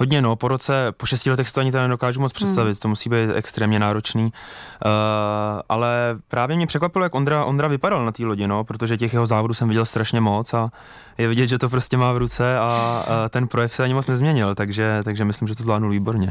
Hodně 0.00 0.22
no, 0.22 0.36
po 0.36 0.48
roce, 0.48 0.92
po 0.96 1.06
šesti 1.06 1.30
letech 1.30 1.48
si 1.48 1.54
to 1.54 1.60
ani 1.60 1.72
tady 1.72 1.82
nedokážu 1.82 2.20
moc 2.20 2.32
představit, 2.32 2.70
hmm. 2.70 2.80
to 2.80 2.88
musí 2.88 3.10
být 3.10 3.30
extrémně 3.34 3.78
náročný. 3.78 4.24
Uh, 4.24 4.30
ale 5.68 6.18
právě 6.28 6.56
mě 6.56 6.66
překvapilo, 6.66 7.04
jak 7.04 7.14
Ondra, 7.14 7.44
Ondra 7.44 7.68
vypadal 7.68 8.04
na 8.04 8.12
té 8.12 8.26
lodi, 8.26 8.46
no, 8.46 8.64
protože 8.64 8.96
těch 8.96 9.12
jeho 9.12 9.26
závodů 9.26 9.54
jsem 9.54 9.68
viděl 9.68 9.84
strašně 9.84 10.20
moc 10.20 10.54
a 10.54 10.70
je 11.18 11.28
vidět, 11.28 11.46
že 11.46 11.58
to 11.58 11.68
prostě 11.68 11.96
má 11.96 12.12
v 12.12 12.16
ruce 12.16 12.58
a, 12.58 12.62
a 12.62 13.28
ten 13.28 13.48
projev 13.48 13.72
se 13.72 13.84
ani 13.84 13.94
moc 13.94 14.06
nezměnil, 14.06 14.54
takže, 14.54 15.00
takže 15.04 15.24
myslím, 15.24 15.48
že 15.48 15.54
to 15.54 15.62
zvládnul 15.62 15.90
výborně. 15.90 16.30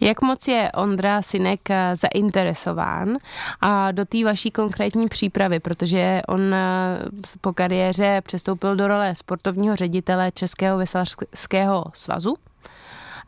Jak 0.00 0.22
moc 0.22 0.48
je 0.48 0.72
Ondra 0.74 1.22
Synek 1.22 1.70
eh, 1.70 1.94
zainteresován 1.96 3.16
a 3.60 3.92
do 3.92 4.04
té 4.04 4.24
vaší 4.24 4.50
konkrétní 4.50 5.08
přípravy, 5.08 5.60
protože 5.60 6.22
on 6.28 6.54
eh, 6.54 6.98
po 7.40 7.52
kariéře 7.52 8.22
přestoupil 8.26 8.76
do 8.76 8.88
role 8.88 9.14
sportovního 9.14 9.76
ředitele 9.76 10.32
Českého 10.34 10.78
veslařského 10.78 11.84
svazu, 11.94 12.36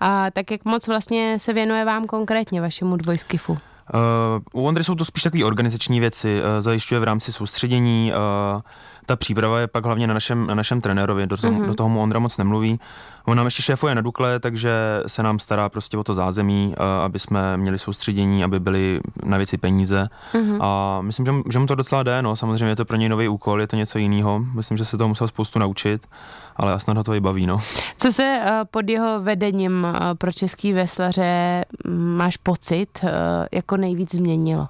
a 0.03 0.31
tak 0.31 0.51
jak 0.51 0.65
moc 0.65 0.87
vlastně 0.87 1.39
se 1.39 1.53
věnuje 1.53 1.85
vám 1.85 2.07
konkrétně, 2.07 2.61
vašemu 2.61 2.97
dvojskifu? 2.97 3.53
Uh, 3.53 4.63
u 4.63 4.67
Ondry 4.67 4.85
jsou 4.85 4.95
to 4.95 5.05
spíš 5.05 5.23
takové 5.23 5.45
organizační 5.45 6.01
věci, 6.01 6.41
uh, 6.41 6.47
zajišťuje 6.61 7.01
v 7.01 7.05
rámci 7.05 7.33
soustředění, 7.33 8.13
uh, 8.13 8.63
ta 9.07 9.17
příprava 9.17 9.61
je 9.61 9.67
pak 9.67 9.85
hlavně 9.85 10.07
na 10.07 10.15
našem, 10.15 10.47
na 10.47 10.55
našem 10.55 10.81
trenérovi, 10.81 11.27
do 11.27 11.37
toho, 11.37 11.53
mm-hmm. 11.53 11.67
do 11.67 11.75
toho 11.75 11.89
mu 11.89 12.03
Ondra 12.03 12.19
moc 12.19 12.39
nemluví. 12.39 12.81
On 13.25 13.37
nám 13.37 13.47
ještě 13.47 13.63
šéfuje 13.63 13.95
na 13.95 14.01
Dukle, 14.01 14.41
takže 14.41 14.73
se 15.07 15.23
nám 15.23 15.39
stará 15.39 15.69
prostě 15.69 15.99
o 15.99 16.05
to 16.05 16.15
zázemí, 16.15 16.75
uh, 16.79 16.87
aby 16.87 17.19
jsme 17.19 17.57
měli 17.57 17.79
soustředění, 17.79 18.45
aby 18.45 18.61
byly 18.61 19.01
na 19.25 19.37
věci 19.37 19.59
peníze. 19.59 20.09
Mm-hmm. 20.33 20.59
A 20.61 21.01
myslím, 21.03 21.27
že, 21.27 21.33
že 21.51 21.59
mu 21.59 21.67
to 21.67 21.75
docela 21.75 22.03
jde, 22.03 22.23
no, 22.23 22.37
samozřejmě 22.37 22.67
je 22.67 22.77
to 22.77 22.85
pro 22.85 22.97
něj 22.97 23.09
nový 23.09 23.29
úkol, 23.29 23.61
je 23.61 23.67
to 23.67 23.77
něco 23.77 23.99
jiného. 23.99 24.45
Myslím, 24.55 24.79
že 24.79 24.85
se 24.85 24.99
to 24.99 25.09
musel 25.09 25.29
spoustu 25.29 25.59
naučit, 25.59 26.07
ale 26.57 26.81
snad 26.81 26.97
ho 26.97 27.05
to 27.05 27.15
i 27.15 27.21
baví, 27.21 27.47
no. 27.47 27.61
Co 27.99 28.13
se 28.13 28.41
uh, 28.45 28.51
pod 28.71 28.89
jeho 28.89 29.21
vedením 29.21 29.85
uh, 29.85 30.01
pro 30.19 30.33
český 30.33 30.73
veslaře 30.73 31.65
máš 32.17 32.37
pocit, 32.37 33.05
jako 33.53 33.77
nejvíc 33.77 34.15
změnilo? 34.15 34.69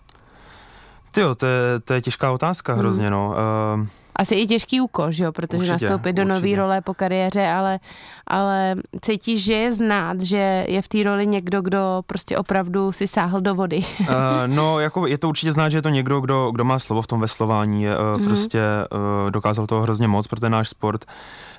Ty 1.12 1.20
to 1.36 1.46
je, 1.46 1.80
to 1.84 1.94
je 1.94 2.00
těžká 2.00 2.32
otázka 2.32 2.74
hrozně, 2.74 3.06
hmm. 3.06 3.12
no. 3.12 3.34
Uh, 3.78 3.86
asi 4.16 4.34
i 4.34 4.46
těžký 4.46 4.80
úkol, 4.80 5.10
že 5.10 5.24
jo, 5.24 5.32
protože 5.32 5.58
určitě, 5.58 5.72
nastoupit 5.72 6.12
do 6.12 6.24
nové 6.24 6.56
role 6.56 6.80
po 6.80 6.94
kariéře, 6.94 7.46
ale, 7.46 7.80
ale 8.26 8.74
cítíš, 9.00 9.44
že 9.44 9.54
je 9.54 9.72
znát, 9.72 10.20
že 10.20 10.64
je 10.68 10.82
v 10.82 10.88
té 10.88 11.02
roli 11.02 11.26
někdo, 11.26 11.62
kdo 11.62 12.02
prostě 12.06 12.36
opravdu 12.36 12.92
si 12.92 13.06
sáhl 13.06 13.40
do 13.40 13.54
vody. 13.54 13.84
uh, 14.00 14.06
no, 14.46 14.80
jako 14.80 15.06
je 15.06 15.18
to 15.18 15.28
určitě 15.28 15.52
znát, 15.52 15.68
že 15.68 15.78
je 15.78 15.82
to 15.82 15.88
někdo, 15.88 16.20
kdo, 16.20 16.50
kdo 16.50 16.64
má 16.64 16.78
slovo 16.78 17.02
v 17.02 17.06
tom 17.06 17.20
veslování, 17.20 17.86
uh, 17.86 17.92
mm-hmm. 17.92 18.24
prostě 18.24 18.60
uh, 18.92 19.30
dokázal 19.30 19.66
toho 19.66 19.82
hrozně 19.82 20.08
moc 20.08 20.26
pro 20.26 20.40
ten 20.40 20.52
náš 20.52 20.68
sport, 20.68 21.04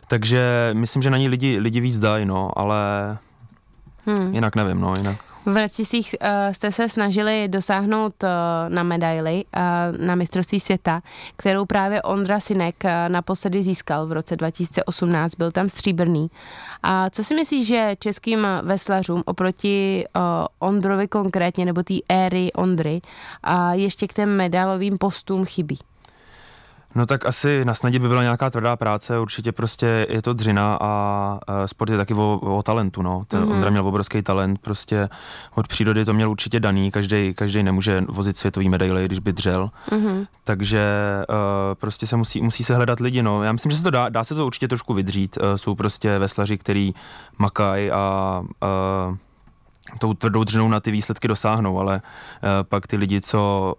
takže 0.07 0.69
myslím, 0.74 1.01
že 1.01 1.10
na 1.10 1.17
ní 1.17 1.27
lidi, 1.27 1.60
lidi 1.60 1.79
víc 1.79 2.00
dají, 2.00 2.25
no, 2.25 2.51
ale 2.55 2.77
Hmm. 4.05 4.33
Jinak 4.33 4.55
nevím, 4.55 4.81
no, 4.81 4.93
jinak. 4.98 5.17
V 5.45 5.57
Ratisích 5.57 6.15
uh, 6.22 6.53
jste 6.53 6.72
se 6.72 6.89
snažili 6.89 7.48
dosáhnout 7.48 8.24
uh, 8.24 8.29
na 8.69 8.83
medaili 8.83 9.45
uh, 9.57 10.05
na 10.05 10.15
mistrovství 10.15 10.60
světa, 10.60 11.01
kterou 11.36 11.65
právě 11.65 12.01
Ondra 12.01 12.39
Sinek 12.39 12.75
uh, 12.83 12.89
naposledy 13.07 13.63
získal 13.63 14.07
v 14.07 14.12
roce 14.12 14.36
2018, 14.36 15.36
byl 15.36 15.51
tam 15.51 15.69
stříbrný. 15.69 16.27
A 16.83 17.10
co 17.10 17.24
si 17.24 17.36
myslíš, 17.36 17.67
že 17.67 17.95
českým 18.00 18.48
veslařům 18.62 19.24
oproti 19.25 20.05
uh, 20.15 20.22
Ondrovi 20.60 21.07
konkrétně, 21.07 21.65
nebo 21.65 21.83
té 21.83 21.93
éry 22.10 22.53
Ondry, 22.53 23.01
uh, 23.48 23.72
ještě 23.72 24.07
k 24.07 24.13
těm 24.13 24.29
medalovým 24.29 24.98
postům 24.98 25.45
chybí? 25.45 25.79
No 26.95 27.05
tak 27.05 27.25
asi 27.25 27.65
na 27.65 27.73
snadě 27.73 28.00
by 28.00 28.07
byla 28.07 28.21
nějaká 28.21 28.50
tvrdá 28.50 28.75
práce, 28.75 29.19
určitě 29.19 29.51
prostě 29.51 30.07
je 30.09 30.21
to 30.21 30.33
dřina 30.33 30.77
a 30.81 31.39
sport 31.65 31.89
je 31.89 31.97
taky 31.97 32.13
o, 32.13 32.39
o 32.57 32.63
talentu, 32.63 33.01
no. 33.01 33.23
Ten 33.27 33.43
mm-hmm. 33.43 33.51
Ondra 33.51 33.69
měl 33.69 33.88
obrovský 33.88 34.21
talent, 34.21 34.59
prostě 34.59 35.09
od 35.55 35.67
přírody 35.67 36.05
to 36.05 36.13
měl 36.13 36.31
určitě 36.31 36.59
daný, 36.59 36.91
každý, 36.91 37.33
každý 37.33 37.63
nemůže 37.63 38.03
vozit 38.07 38.38
světový 38.38 38.69
medaile, 38.69 39.03
když 39.03 39.19
by 39.19 39.33
dřel, 39.33 39.69
mm-hmm. 39.89 40.27
takže 40.43 40.83
uh, 41.29 41.35
prostě 41.75 42.07
se 42.07 42.17
musí, 42.17 42.41
musí 42.41 42.63
se 42.63 42.75
hledat 42.75 43.00
lidi, 43.00 43.23
no. 43.23 43.43
Já 43.43 43.51
myslím, 43.51 43.71
že 43.71 43.77
se 43.77 43.83
to 43.83 43.91
dá, 43.91 44.09
dá 44.09 44.23
se 44.23 44.35
to 44.35 44.45
určitě 44.45 44.67
trošku 44.67 44.93
vydřít, 44.93 45.38
uh, 45.38 45.55
jsou 45.55 45.75
prostě 45.75 46.19
veslaři, 46.19 46.57
který 46.57 46.93
makají 47.38 47.91
a 47.91 48.41
uh, 48.43 49.17
tou 50.00 50.13
tvrdou 50.13 50.43
dřinou 50.43 50.67
na 50.67 50.79
ty 50.79 50.91
výsledky 50.91 51.27
dosáhnou, 51.27 51.79
ale 51.79 51.95
uh, 51.95 52.50
pak 52.63 52.88
ty 52.88 52.97
lidi, 52.97 53.21
co 53.21 53.73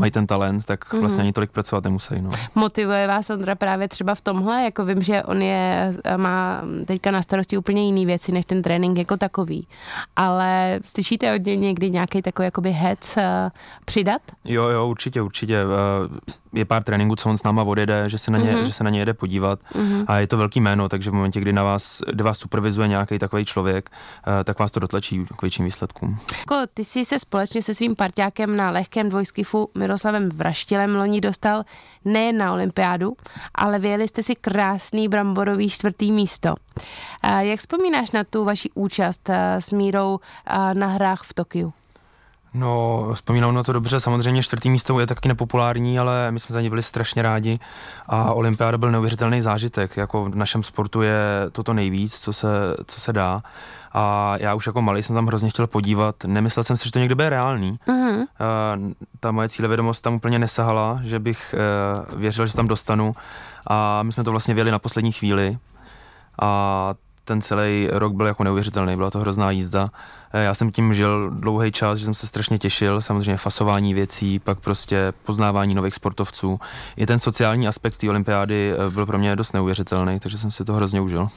mají 0.00 0.12
ten 0.12 0.26
talent, 0.26 0.64
tak 0.64 0.84
mm-hmm. 0.84 1.00
vlastně 1.00 1.22
ani 1.22 1.32
tolik 1.32 1.50
pracovat 1.50 1.84
nemusí. 1.84 2.14
No. 2.22 2.30
Motivuje 2.54 3.06
vás 3.06 3.30
Ondra 3.30 3.54
právě 3.54 3.88
třeba 3.88 4.14
v 4.14 4.20
tomhle? 4.20 4.64
Jako 4.64 4.84
vím, 4.84 5.02
že 5.02 5.22
on 5.22 5.42
je, 5.42 5.94
má 6.16 6.62
teďka 6.86 7.10
na 7.10 7.22
starosti 7.22 7.58
úplně 7.58 7.86
jiné 7.86 8.06
věci, 8.06 8.32
než 8.32 8.44
ten 8.44 8.62
trénink 8.62 8.98
jako 8.98 9.16
takový. 9.16 9.68
Ale 10.16 10.80
slyšíte 10.84 11.34
od 11.34 11.46
něj 11.46 11.56
někdy 11.56 11.90
nějaký 11.90 12.22
takový 12.22 12.44
jakoby 12.44 12.70
hec 12.70 13.16
uh, 13.16 13.22
přidat? 13.84 14.22
Jo, 14.44 14.64
jo, 14.68 14.88
určitě, 14.88 15.22
určitě. 15.22 15.64
Uh, 15.64 16.16
je 16.52 16.64
pár 16.64 16.82
tréninků, 16.84 17.16
co 17.16 17.30
on 17.30 17.38
s 17.38 17.42
náma 17.42 17.62
odjede, 17.62 18.08
že 18.08 18.18
se 18.18 18.30
na 18.30 18.38
ně, 18.38 18.52
mm-hmm. 18.52 18.64
že 18.64 18.72
se 18.72 18.84
na 18.84 18.90
ně 18.90 18.98
jede 18.98 19.14
podívat 19.14 19.60
mm-hmm. 19.60 20.04
a 20.06 20.18
je 20.18 20.26
to 20.26 20.36
velký 20.36 20.60
jméno, 20.60 20.88
takže 20.88 21.10
v 21.10 21.14
momentě, 21.14 21.40
kdy 21.40 21.52
na 21.52 21.62
vás, 21.62 22.02
kdy 22.12 22.22
vás 22.22 22.38
supervizuje 22.38 22.88
nějaký 22.88 23.18
takový 23.18 23.44
člověk, 23.44 23.90
uh, 23.90 24.44
tak 24.44 24.58
vás 24.58 24.70
to 24.70 24.80
dotlačí 24.80 25.26
k 25.36 25.42
větším 25.42 25.64
výsledkům. 25.64 26.18
Jako 26.38 26.56
ty 26.74 26.84
jsi 26.84 27.04
se 27.04 27.18
společně 27.18 27.62
se 27.62 27.74
svým 27.74 27.96
parťákem 27.96 28.56
na 28.56 28.70
lehkém 28.70 29.08
dvojskifu 29.08 29.70
Miroslavem 29.90 30.28
Vraštilem 30.30 30.96
loni 30.96 31.20
dostal 31.20 31.64
nejen 32.04 32.38
na 32.38 32.52
olympiádu, 32.52 33.16
ale 33.54 33.78
vyjeli 33.78 34.08
jste 34.08 34.22
si 34.22 34.34
krásný 34.34 35.08
bramborový 35.08 35.70
čtvrtý 35.70 36.12
místo. 36.12 36.54
Uh, 36.54 37.40
jak 37.40 37.60
vzpomínáš 37.60 38.10
na 38.10 38.24
tu 38.24 38.44
vaši 38.44 38.70
účast 38.74 39.28
uh, 39.28 39.34
s 39.58 39.72
Mírou 39.72 40.14
uh, 40.14 40.74
na 40.74 40.86
hrách 40.86 41.22
v 41.22 41.34
Tokiu? 41.34 41.72
No, 42.54 43.08
vzpomínám 43.14 43.54
na 43.54 43.62
to 43.62 43.72
dobře, 43.72 44.00
samozřejmě 44.00 44.42
čtvrtý 44.42 44.70
místo 44.70 45.00
je 45.00 45.06
taky 45.06 45.28
nepopulární, 45.28 45.98
ale 45.98 46.32
my 46.32 46.40
jsme 46.40 46.52
za 46.52 46.60
ně 46.60 46.70
byli 46.70 46.82
strašně 46.82 47.22
rádi 47.22 47.58
a 48.06 48.32
olympiáda 48.32 48.78
byl 48.78 48.90
neuvěřitelný 48.90 49.42
zážitek, 49.42 49.96
jako 49.96 50.24
v 50.24 50.34
našem 50.36 50.62
sportu 50.62 51.02
je 51.02 51.20
toto 51.52 51.74
nejvíc, 51.74 52.20
co 52.20 52.32
se, 52.32 52.48
co 52.86 53.00
se 53.00 53.12
dá. 53.12 53.42
A 53.92 54.34
já 54.40 54.54
už 54.54 54.66
jako 54.66 54.82
malý 54.82 55.02
jsem 55.02 55.16
tam 55.16 55.26
hrozně 55.26 55.50
chtěl 55.50 55.66
podívat, 55.66 56.24
nemyslel 56.26 56.64
jsem 56.64 56.76
si, 56.76 56.84
že 56.84 56.92
to 56.92 56.98
někdy 56.98 57.14
bude 57.14 57.30
reálný. 57.30 57.78
Uh-huh. 57.88 58.16
Uh, 58.16 58.26
ta 59.20 59.30
moje 59.30 59.48
cílevědomost 59.48 60.02
tam 60.02 60.14
úplně 60.14 60.38
nesahala, 60.38 61.00
že 61.02 61.18
bych 61.18 61.54
uh, 62.12 62.20
věřil, 62.20 62.46
že 62.46 62.50
se 62.50 62.56
tam 62.56 62.68
dostanu. 62.68 63.14
A 63.66 64.02
my 64.02 64.12
jsme 64.12 64.24
to 64.24 64.30
vlastně 64.30 64.54
věli 64.54 64.70
na 64.70 64.78
poslední 64.78 65.12
chvíli. 65.12 65.58
A 66.42 66.90
ten 67.30 67.42
celý 67.42 67.88
rok 67.92 68.12
byl 68.12 68.26
jako 68.26 68.44
neuvěřitelný, 68.44 68.96
byla 68.96 69.10
to 69.10 69.18
hrozná 69.18 69.50
jízda. 69.50 69.90
Eh, 70.32 70.44
já 70.44 70.54
jsem 70.54 70.70
tím 70.70 70.94
žil 70.94 71.30
dlouhý 71.30 71.72
čas, 71.72 71.98
že 71.98 72.04
jsem 72.04 72.14
se 72.14 72.26
strašně 72.26 72.58
těšil, 72.58 73.00
samozřejmě 73.00 73.36
fasování 73.36 73.94
věcí, 73.94 74.38
pak 74.38 74.60
prostě 74.60 75.12
poznávání 75.24 75.74
nových 75.74 75.94
sportovců. 75.94 76.60
I 76.96 77.06
ten 77.06 77.18
sociální 77.18 77.68
aspekt 77.68 77.98
té 77.98 78.10
olympiády 78.10 78.72
eh, 78.72 78.90
byl 78.90 79.06
pro 79.06 79.18
mě 79.18 79.36
dost 79.36 79.52
neuvěřitelný, 79.52 80.20
takže 80.20 80.38
jsem 80.38 80.50
si 80.50 80.64
to 80.64 80.72
hrozně 80.72 81.00
užil. 81.00 81.28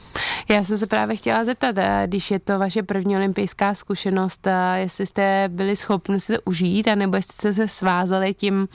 Já 0.48 0.64
jsem 0.64 0.78
se 0.78 0.86
právě 0.86 1.16
chtěla 1.16 1.44
zeptat, 1.44 1.78
eh, 1.78 2.02
když 2.06 2.30
je 2.30 2.38
to 2.38 2.58
vaše 2.58 2.82
první 2.82 3.16
olympijská 3.16 3.74
zkušenost, 3.74 4.48
jestli 4.74 5.06
jste 5.06 5.48
byli 5.48 5.76
schopni 5.76 6.20
si 6.20 6.32
to 6.32 6.38
užít, 6.44 6.88
anebo 6.88 7.16
jestli 7.16 7.34
jste 7.34 7.54
se 7.54 7.68
svázali 7.68 8.34
tím 8.34 8.68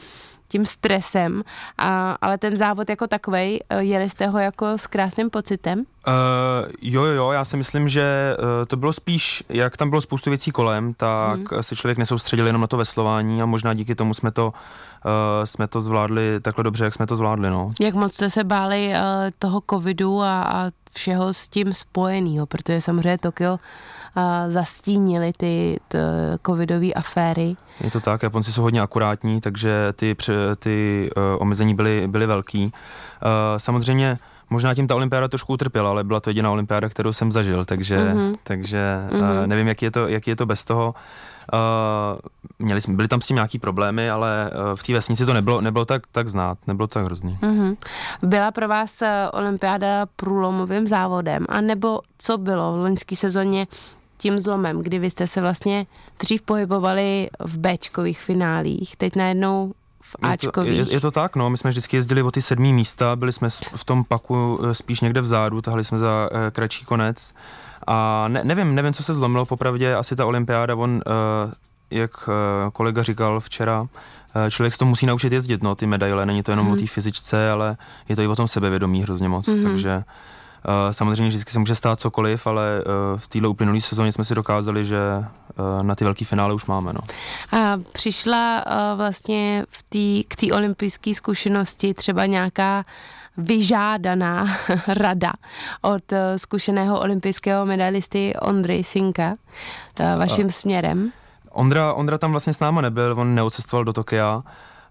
tím 0.50 0.66
stresem, 0.66 1.44
a, 1.78 2.18
ale 2.22 2.38
ten 2.38 2.58
závod 2.58 2.90
jako 2.90 3.08
takovej, 3.08 3.60
eh, 3.70 3.84
jeli 3.84 4.10
jste 4.10 4.28
ho 4.28 4.40
jako 4.40 4.78
s 4.78 4.88
krásným 4.88 5.30
pocitem? 5.30 5.86
Uh, 6.10 6.70
jo, 6.82 7.04
jo, 7.04 7.14
jo, 7.14 7.32
já 7.32 7.46
si 7.46 7.58
myslím, 7.58 7.90
že 7.90 8.36
uh, 8.40 8.46
to 8.68 8.78
bylo 8.78 8.94
spíš, 8.94 9.44
jak 9.50 9.78
tam 9.78 9.90
bylo 9.90 10.02
spoustu 10.02 10.30
věcí 10.30 10.52
kolem, 10.52 10.94
tak 10.94 11.52
hmm. 11.52 11.64
se 11.64 11.76
člověk 11.76 11.98
nesoustředil 11.98 12.48
jenom 12.48 12.62
na 12.62 12.68
to 12.68 12.78
veslování 12.78 13.42
a 13.42 13.46
možná 13.46 13.74
díky 13.74 13.96
tomu 13.96 14.14
jsme 14.14 14.32
to, 14.32 14.48
uh, 14.48 15.12
jsme 15.44 15.68
to 15.68 15.82
zvládli 15.82 16.40
takhle 16.40 16.64
dobře, 16.64 16.84
jak 16.84 16.94
jsme 16.94 17.08
to 17.08 17.16
zvládli, 17.16 17.50
no. 17.50 17.74
Jak 17.80 17.94
moc 17.94 18.14
jste 18.14 18.30
se 18.30 18.44
báli 18.44 18.88
uh, 18.88 18.96
toho 19.40 19.62
covidu 19.70 20.22
a, 20.22 20.42
a 20.42 20.72
všeho 20.94 21.34
s 21.34 21.50
tím 21.50 21.74
spojeného, 21.74 22.46
protože 22.46 22.82
samozřejmě 22.82 23.18
Tokio 23.18 23.60
zastínili 24.48 25.34
ty 25.38 25.80
covidové 26.46 26.94
aféry. 26.94 27.56
Je 27.82 27.92
to 27.92 28.00
tak, 28.00 28.24
Japonci 28.24 28.54
jsou 28.54 28.62
hodně 28.62 28.82
akurátní, 28.82 29.42
takže 29.42 29.94
ty, 29.96 30.16
ty 30.60 31.10
uh, 31.18 31.24
omezení 31.42 31.76
byly, 31.76 32.08
byly 32.08 32.26
velký. 32.26 32.66
Uh, 32.66 32.72
samozřejmě 33.58 34.20
Možná 34.50 34.76
tím 34.76 34.88
ta 34.88 34.96
olympiáda 34.96 35.28
trošku 35.28 35.54
utrpěla, 35.54 35.90
ale 35.90 36.04
byla 36.04 36.20
to 36.20 36.30
jediná 36.30 36.52
olympiáda, 36.52 36.90
kterou 36.90 37.14
jsem 37.14 37.32
zažil, 37.32 37.66
takže, 37.66 37.98
mm-hmm. 37.98 38.36
takže 38.44 38.98
mm-hmm. 39.10 39.42
Uh, 39.42 39.48
nevím, 39.48 39.68
jaký 39.68 39.86
je, 39.86 39.92
to, 39.92 40.08
jaký 40.08 40.30
je 40.30 40.36
to 40.36 40.46
bez 40.46 40.66
toho. 40.66 40.96
Uh, 41.54 42.20
měli 42.60 42.82
jsme, 42.82 42.94
byli 42.94 43.08
tam 43.08 43.22
s 43.22 43.26
tím 43.26 43.36
nějaký 43.36 43.60
problémy, 43.60 44.10
ale 44.10 44.52
uh, 44.54 44.76
v 44.76 44.84
té 44.84 44.94
vesnici 44.94 45.26
to 45.26 45.34
nebylo, 45.34 45.62
nebylo 45.62 45.86
tak, 45.86 46.02
tak 46.12 46.28
znát, 46.28 46.58
nebylo 46.68 46.88
to 46.88 46.94
tak 46.94 47.06
hrozný. 47.06 47.38
Mm-hmm. 47.42 47.78
Byla 48.22 48.52
pro 48.52 48.68
vás 48.68 49.04
olympiáda 49.34 50.06
průlomovým 50.16 50.88
závodem, 50.88 51.46
a 51.50 51.62
nebo 51.62 52.00
co 52.18 52.38
bylo 52.38 52.74
v 52.74 52.78
loňské 52.78 53.16
sezóně 53.16 53.68
tím 54.18 54.40
zlomem, 54.40 54.84
kdy 54.84 55.00
vy 55.00 55.12
jste 55.12 55.28
se 55.28 55.42
vlastně 55.42 55.86
dřív 56.20 56.42
pohybovali 56.42 57.30
v 57.40 57.58
Bčkových 57.58 58.22
finálích, 58.22 58.96
teď 58.96 59.16
najednou 59.16 59.74
v 60.10 60.16
Ačkových. 60.22 60.78
Je 60.78 60.86
to, 60.86 60.90
je, 60.90 60.96
je 60.96 61.00
to 61.00 61.12
tak, 61.12 61.36
no, 61.36 61.50
my 61.50 61.58
jsme 61.58 61.70
vždycky 61.70 61.98
jezdili 61.98 62.22
o 62.22 62.32
ty 62.32 62.42
sedmý 62.42 62.74
místa, 62.74 63.16
byli 63.16 63.34
jsme 63.34 63.50
v 63.76 63.86
tom 63.86 64.04
paku 64.04 64.60
eh, 64.64 64.76
spíš 64.76 65.02
někde 65.02 65.22
vzadu, 65.22 65.62
tahli 65.62 65.84
jsme 65.84 65.98
za 65.98 66.30
uh, 66.32 66.38
kratší 66.52 66.86
konec 66.86 67.34
a 67.88 68.28
ne, 68.28 68.44
nevím, 68.44 68.76
nevím, 68.76 68.94
co 68.94 69.04
se 69.04 69.14
zlomilo, 69.14 69.46
popravdě 69.46 69.96
asi 69.96 70.16
ta 70.16 70.26
olympiáda, 70.26 70.76
on, 70.76 70.92
uh, 70.92 71.52
jak 71.92 72.28
uh, 72.28 72.34
kolega 72.74 73.04
říkal 73.04 73.40
včera, 73.40 73.88
člověk 74.50 74.74
se 74.74 74.80
to 74.80 74.86
musí 74.86 75.06
naučit 75.06 75.34
jezdit, 75.34 75.64
no, 75.64 75.76
ty 75.76 75.86
medaile, 75.86 76.26
není 76.26 76.44
to 76.44 76.52
jenom 76.52 76.66
mm. 76.66 76.72
o 76.72 76.76
té 76.76 76.88
fyzičce, 76.88 77.52
ale 77.52 77.78
je 78.10 78.16
to 78.16 78.22
i 78.22 78.28
o 78.28 78.36
tom 78.36 78.48
sebevědomí 78.48 79.04
hrozně 79.04 79.30
moc, 79.30 79.48
mm. 79.48 79.64
takže 79.64 80.04
samozřejmě 80.92 81.28
vždycky 81.28 81.52
se 81.52 81.60
může 81.60 81.76
stát 81.76 82.00
cokoliv, 82.00 82.48
ale 82.48 82.82
eh, 82.82 82.84
v 83.18 83.28
této 83.28 83.50
uplynulé 83.50 83.82
sezóně 83.82 84.12
jsme 84.12 84.24
si 84.24 84.36
dokázali, 84.36 84.86
že 84.86 85.00
eh, 85.00 85.84
na 85.84 85.96
ty 85.96 86.04
velké 86.04 86.26
finále 86.26 86.54
už 86.54 86.66
máme. 86.66 86.94
No. 86.94 87.00
A 87.60 87.78
přišla 87.92 88.66
vlastně 88.96 89.66
v 89.70 89.84
tý, 89.90 90.24
k 90.24 90.36
té 90.36 90.54
olympijské 90.54 91.16
zkušenosti 91.16 91.94
třeba 91.94 92.26
nějaká 92.26 92.86
vyžádaná 93.38 94.58
rada 94.88 95.34
od 95.82 96.04
zkušeného 96.38 97.00
olympijského 97.00 97.66
medailisty 97.66 98.34
Ondry 98.42 98.84
Sinka 98.84 99.36
vaším 100.18 100.46
a, 100.48 100.52
směrem? 100.52 101.12
Ondra, 101.52 101.94
Ondra 101.94 102.18
tam 102.18 102.32
vlastně 102.32 102.54
s 102.54 102.60
náma 102.60 102.82
nebyl, 102.82 103.16
on 103.18 103.36
neocestoval 103.36 103.84
do 103.84 103.94
Tokia, 103.94 104.44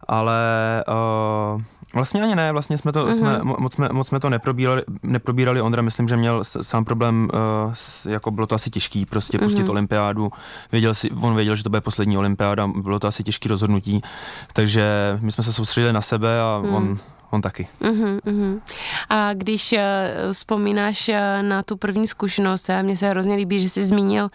ale 0.08 0.84
uh, 0.88 1.62
Vlastně 1.94 2.22
ani 2.22 2.36
ne, 2.36 2.52
vlastně 2.52 2.78
jsme 2.78 2.92
to, 2.92 3.06
mm-hmm. 3.06 3.12
jsme, 3.12 3.40
moc, 3.42 3.74
jsme, 3.74 3.88
moc 3.92 4.06
jsme 4.06 4.20
to 4.20 4.30
neprobírali, 4.30 4.82
neprobírali. 5.02 5.62
Ondra 5.62 5.82
myslím, 5.82 6.08
že 6.08 6.16
měl 6.16 6.44
sám 6.44 6.84
problém, 6.84 7.30
uh, 7.32 7.72
s, 7.72 8.06
jako 8.06 8.30
bylo 8.30 8.46
to 8.46 8.54
asi 8.54 8.70
těžký 8.70 9.06
prostě 9.06 9.38
mm-hmm. 9.38 9.44
pustit 9.44 9.68
olympiádu. 9.68 10.32
Věděl 10.72 10.94
si, 10.94 11.10
on 11.10 11.36
věděl, 11.36 11.56
že 11.56 11.62
to 11.62 11.70
bude 11.70 11.80
poslední 11.80 12.18
olympiáda, 12.18 12.66
bylo 12.66 12.98
to 12.98 13.06
asi 13.06 13.22
těžký 13.22 13.48
rozhodnutí, 13.48 14.02
takže 14.52 15.18
my 15.20 15.32
jsme 15.32 15.44
se 15.44 15.52
soustředili 15.52 15.92
na 15.92 16.00
sebe 16.00 16.40
a 16.40 16.60
mm. 16.64 16.74
on 16.74 16.98
on 17.30 17.42
taky. 17.42 17.68
Uh-huh, 17.80 18.20
uh-huh. 18.20 18.60
A 19.08 19.34
když 19.34 19.72
uh, 19.72 20.32
vzpomínáš 20.32 21.08
uh, 21.08 21.14
na 21.42 21.62
tu 21.62 21.76
první 21.76 22.06
zkušenost, 22.06 22.70
a 22.70 22.82
mně 22.82 22.96
se 22.96 23.08
hrozně 23.08 23.36
líbí, 23.36 23.60
že 23.60 23.68
jsi 23.68 23.84
zmínil 23.84 24.28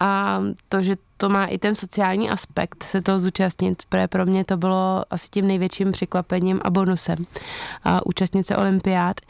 a 0.00 0.40
to, 0.68 0.82
že 0.82 0.96
to 1.18 1.28
má 1.28 1.46
i 1.46 1.58
ten 1.58 1.74
sociální 1.74 2.30
aspekt 2.30 2.82
se 2.82 3.02
toho 3.02 3.20
zúčastnit, 3.20 3.82
protože 3.88 4.08
pro 4.08 4.26
mě 4.26 4.44
to 4.44 4.56
bylo 4.56 5.04
asi 5.10 5.28
tím 5.30 5.46
největším 5.46 5.92
překvapením 5.92 6.60
a 6.64 6.70
bonusem 6.70 7.18
uh, 7.18 7.98
účastnit 8.04 8.46
se 8.46 8.56
olympiád. 8.56 9.20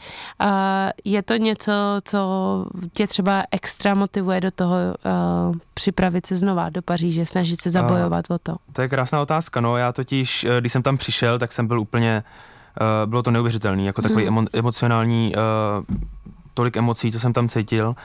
Uh, 0.41 0.47
je 1.05 1.23
to 1.23 1.35
něco, 1.35 1.71
co 2.03 2.19
tě 2.93 3.07
třeba 3.07 3.43
extra 3.51 3.93
motivuje 3.93 4.41
do 4.41 4.51
toho 4.51 4.75
uh, 4.75 5.55
připravit 5.73 6.25
se 6.25 6.35
znova 6.35 6.69
do 6.69 6.81
Paříže, 6.81 7.25
snažit 7.25 7.61
se 7.61 7.69
zabojovat 7.69 8.25
uh, 8.29 8.35
o 8.35 8.39
to? 8.39 8.55
To 8.73 8.81
je 8.81 8.89
krásná 8.89 9.21
otázka, 9.21 9.61
no 9.61 9.77
já 9.77 9.91
totiž, 9.91 10.45
když 10.59 10.71
jsem 10.71 10.83
tam 10.83 10.97
přišel, 10.97 11.39
tak 11.39 11.51
jsem 11.51 11.67
byl 11.67 11.79
úplně 11.79 12.23
Eh, 12.81 13.05
bylo 13.05 13.23
to 13.23 13.31
neuvěřitelné, 13.31 13.83
jako 13.83 14.01
takový 14.01 14.25
hmm. 14.25 14.37
emo, 14.37 14.47
emocionální 14.53 15.33
uh, 15.35 15.97
tolik 16.59 16.77
emocí, 16.77 17.11
co 17.11 17.19
jsem 17.19 17.33
tam 17.33 17.47
cítil. 17.47 17.95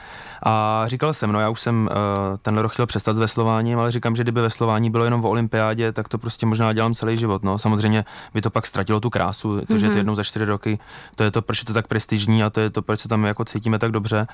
A 0.43 0.83
říkal 0.87 1.13
jsem, 1.13 1.31
no 1.31 1.39
já 1.39 1.49
už 1.49 1.61
jsem 1.61 1.89
uh, 1.91 2.37
tenhle 2.41 2.63
rok 2.63 2.71
chtěl 2.71 2.85
přestat 2.85 3.13
s 3.13 3.19
veslováním, 3.19 3.79
ale 3.79 3.91
říkám, 3.91 4.15
že 4.15 4.23
kdyby 4.23 4.41
veslování 4.41 4.89
bylo 4.89 5.03
jenom 5.03 5.25
o 5.25 5.29
olympiádě, 5.29 5.91
tak 5.91 6.09
to 6.09 6.17
prostě 6.17 6.45
možná 6.45 6.73
dělám 6.73 6.93
celý 6.93 7.17
život. 7.17 7.43
No. 7.43 7.57
Samozřejmě 7.57 8.05
by 8.33 8.41
to 8.41 8.49
pak 8.49 8.65
ztratilo 8.65 8.99
tu 8.99 9.09
krásu, 9.09 9.61
to, 9.61 9.61
mm-hmm. 9.61 9.75
že 9.77 9.85
je 9.85 9.89
to 9.89 9.91
mhm. 9.91 9.97
jednou 9.97 10.15
za 10.15 10.23
čtyři 10.23 10.45
roky, 10.45 10.79
to 11.15 11.23
je 11.23 11.31
to, 11.31 11.41
proč 11.41 11.59
je 11.59 11.65
to 11.65 11.73
tak 11.73 11.87
prestižní 11.87 12.43
a 12.43 12.49
to 12.49 12.59
je 12.59 12.69
to, 12.69 12.81
proč 12.81 12.99
se 12.99 13.07
tam 13.07 13.23
jako 13.23 13.45
cítíme 13.45 13.79
tak 13.79 13.91
dobře. 13.91 14.27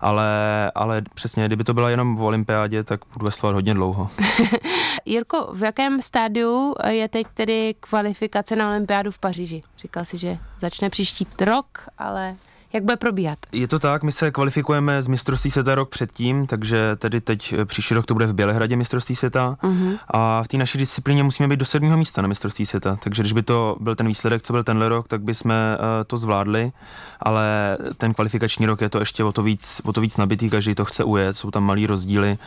Ale, 0.00 0.26
ale 0.74 1.02
přesně, 1.14 1.46
kdyby 1.46 1.64
to 1.64 1.74
byla 1.74 1.90
jenom 1.90 2.18
o 2.18 2.24
olympiádě, 2.24 2.84
tak 2.84 3.00
budu 3.12 3.26
veslovat 3.26 3.54
hodně 3.54 3.74
dlouho. 3.74 4.10
Jirko, 5.04 5.50
v 5.54 5.62
jakém 5.62 6.02
stádiu 6.02 6.74
je 6.88 7.08
teď 7.08 7.26
tedy 7.34 7.74
kvalifikace 7.80 8.56
na 8.56 8.70
olympiádu 8.70 9.10
v 9.10 9.18
Paříži? 9.18 9.62
Říkal 9.78 10.04
si, 10.04 10.18
že 10.18 10.38
začne 10.60 10.90
příští 10.90 11.26
rok, 11.40 11.86
ale 11.98 12.36
jak 12.72 12.84
bude 12.84 12.96
probíhat? 12.96 13.38
Je 13.52 13.68
to 13.68 13.78
tak, 13.78 14.02
my 14.02 14.12
se 14.12 14.30
kvalifikujeme 14.30 15.02
z 15.02 15.08
mistrovství 15.08 15.50
světa 15.50 15.74
rok 15.74 15.88
předtím, 15.88 16.46
takže 16.46 16.96
tedy 16.96 17.20
teď 17.20 17.52
eh, 17.52 17.64
příští 17.64 17.94
rok 17.94 18.06
to 18.06 18.14
bude 18.14 18.26
v 18.26 18.34
Bělehradě 18.34 18.76
mistrovství 18.76 19.14
světa 19.14 19.56
uh-huh. 19.62 19.98
a 20.08 20.42
v 20.42 20.48
té 20.48 20.56
naší 20.56 20.78
disciplíně 20.78 21.22
musíme 21.22 21.48
být 21.48 21.58
do 21.58 21.64
sedmého 21.64 21.96
místa 21.96 22.22
na 22.22 22.28
mistrovství 22.28 22.66
světa, 22.66 22.98
takže 23.02 23.22
když 23.22 23.32
by 23.32 23.42
to 23.42 23.76
byl 23.80 23.94
ten 23.94 24.06
výsledek, 24.06 24.42
co 24.42 24.52
byl 24.52 24.62
tenhle 24.62 24.88
rok, 24.88 25.08
tak 25.08 25.22
bychom 25.22 25.50
uh, 25.50 25.86
to 26.06 26.16
zvládli, 26.16 26.72
ale 27.20 27.78
ten 27.96 28.14
kvalifikační 28.14 28.66
rok 28.66 28.80
je 28.80 28.88
to 28.88 28.98
ještě 28.98 29.24
o 29.24 29.32
to 29.32 29.42
víc, 29.42 29.80
o 29.84 29.92
to 29.92 30.00
víc 30.00 30.16
nabitý, 30.16 30.50
každý 30.50 30.74
to 30.74 30.84
chce 30.84 31.04
ujet, 31.04 31.36
jsou 31.36 31.50
tam 31.50 31.64
malý 31.64 31.86
rozdíly, 31.86 32.38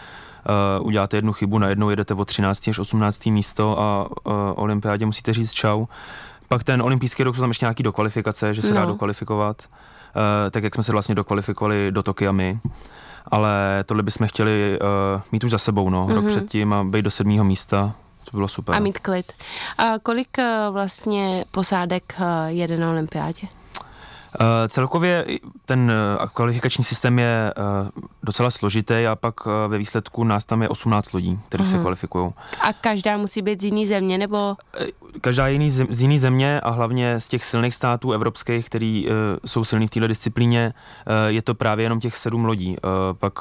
Uh, 0.80 0.88
uděláte 0.88 1.18
jednu 1.18 1.34
chybu, 1.34 1.58
najednou 1.58 1.90
jedete 1.90 2.14
o 2.14 2.26
13. 2.26 2.68
až 2.68 2.80
18. 2.80 3.26
místo 3.26 3.80
a 3.80 4.10
uh, 4.10 4.34
olympiádě 4.56 5.06
musíte 5.06 5.34
říct 5.34 5.54
čau. 5.54 5.86
Pak 6.48 6.64
ten 6.64 6.82
olympijský 6.82 7.24
rok 7.24 7.36
jsou 7.36 7.42
tam 7.42 7.50
ještě 7.50 7.66
nějaký 7.66 7.84
dokvalifikace, 7.84 8.54
že 8.54 8.62
se 8.62 8.70
no. 8.70 8.76
dá 8.76 8.86
dokvalifikovat. 8.86 9.68
Eh, 10.16 10.52
tak 10.52 10.64
jak 10.64 10.74
jsme 10.74 10.84
se 10.84 10.92
vlastně 10.92 11.16
dokvalifikovali 11.16 11.92
do 11.92 12.04
Tokia 12.04 12.32
my. 12.32 12.60
Ale 13.32 13.84
tohle 13.86 14.04
bychom 14.04 14.28
chtěli 14.28 14.80
uh, 14.82 15.22
mít 15.32 15.44
už 15.44 15.52
za 15.52 15.58
sebou, 15.58 15.90
no, 15.90 16.08
mm-hmm. 16.08 16.14
rok 16.14 16.24
mhm. 16.24 16.34
předtím 16.34 16.74
a 16.74 16.84
být 16.84 17.02
do 17.02 17.12
sedmého 17.12 17.44
místa. 17.44 17.94
To 18.32 18.38
bylo 18.38 18.48
super. 18.48 18.76
A 18.76 18.80
mít 18.80 19.00
klid. 19.00 19.34
A 19.78 20.00
kolik 20.04 20.38
uh, 20.38 20.74
vlastně 20.74 21.46
posádek 21.52 22.16
uh, 22.20 22.26
jede 22.48 22.78
na 22.78 22.92
olympiádě? 22.92 23.48
Uh, 24.40 24.46
celkově 24.68 25.26
ten 25.66 25.92
uh, 26.22 26.28
kvalifikační 26.28 26.84
systém 26.84 27.20
je 27.20 27.54
uh, 27.58 27.90
docela 28.24 28.52
složitý 28.52 29.08
a 29.08 29.16
pak 29.16 29.36
ve 29.68 29.78
výsledku 29.78 30.24
nás 30.24 30.46
tam 30.46 30.62
je 30.62 30.70
18 30.70 31.14
lodí, 31.14 31.40
které 31.48 31.64
uh-huh. 31.64 31.68
se 31.68 31.76
mhm. 31.76 31.84
kvalifikují. 31.84 32.32
A 32.62 32.74
každá 32.74 33.18
musí 33.18 33.42
být 33.42 33.62
z 33.62 33.64
jiné 33.64 33.88
země, 33.88 34.18
nebo? 34.18 34.56
Každá 35.22 35.48
je 35.48 35.54
jiný, 35.54 35.72
z 35.72 36.02
jiné 36.02 36.20
země 36.20 36.62
a 36.62 36.70
hlavně 36.70 37.20
z 37.20 37.28
těch 37.28 37.46
silných 37.46 37.76
států 37.76 38.12
evropských, 38.12 38.66
který 38.66 39.08
jsou 39.46 39.64
silní 39.64 39.88
v 39.88 39.90
této 39.90 40.08
disciplíně, 40.08 40.74
je 41.28 41.42
to 41.42 41.54
právě 41.54 41.86
jenom 41.86 42.00
těch 42.00 42.16
sedm 42.16 42.46
lodí. 42.46 42.76
Pak 43.20 43.34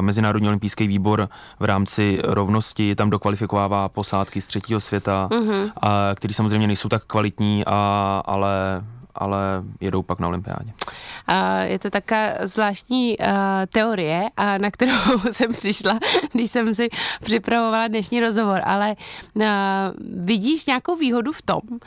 Mezinárodní 0.00 0.48
olympijský 0.48 0.86
výbor 0.86 1.28
v 1.60 1.64
rámci 1.64 2.20
rovnosti 2.24 2.94
tam 2.94 3.10
dokvalifikovává 3.10 3.88
posádky 3.88 4.40
z 4.40 4.46
třetího 4.46 4.80
světa, 4.80 5.28
uh-huh. 5.30 5.72
a, 5.82 6.10
který 6.14 6.34
samozřejmě 6.34 6.66
nejsou 6.66 6.88
tak 6.88 7.04
kvalitní, 7.04 7.64
a, 7.66 8.22
ale 8.26 8.84
ale 9.16 9.38
jedou 9.80 10.02
pak 10.02 10.20
na 10.20 10.28
olympiádě. 10.28 10.72
Je 11.62 11.78
to 11.78 11.90
taká 11.90 12.16
zvláštní 12.42 13.18
uh, 13.18 13.26
teorie, 13.72 14.24
na 14.60 14.70
kterou 14.70 14.92
jsem 15.30 15.52
přišla, 15.52 15.98
když 16.32 16.50
jsem 16.50 16.74
si 16.74 16.88
připravovala 17.22 17.88
dnešní 17.88 18.20
rozhovor, 18.20 18.60
ale 18.64 18.96
uh, 19.34 19.44
vidíš 20.24 20.66
nějakou 20.66 20.96
výhodu 20.96 21.32
v 21.32 21.42
tom, 21.42 21.60
uh, 21.70 21.80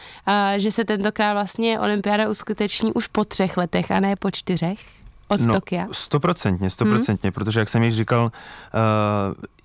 že 0.58 0.72
se 0.72 0.86
tentokrát 0.86 1.34
vlastně 1.34 1.80
olympiáda 1.80 2.30
uskuteční 2.30 2.94
už 2.94 3.08
po 3.08 3.26
třech 3.26 3.58
letech 3.58 3.92
a 3.92 4.00
ne 4.00 4.15
po 4.15 4.32
čtyřech? 4.32 4.80
Od 5.28 5.42
no, 5.42 5.54
Tokia? 5.54 5.88
Stoprocentně, 5.92 6.70
stoprocentně, 6.70 7.28
hmm? 7.28 7.34
protože 7.34 7.60
jak 7.60 7.70
jsem 7.70 7.84
již 7.84 7.96
říkal, 7.96 8.32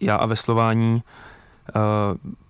já 0.01 0.17
a 0.17 0.27
veslování 0.27 1.03
uh, 1.77 1.83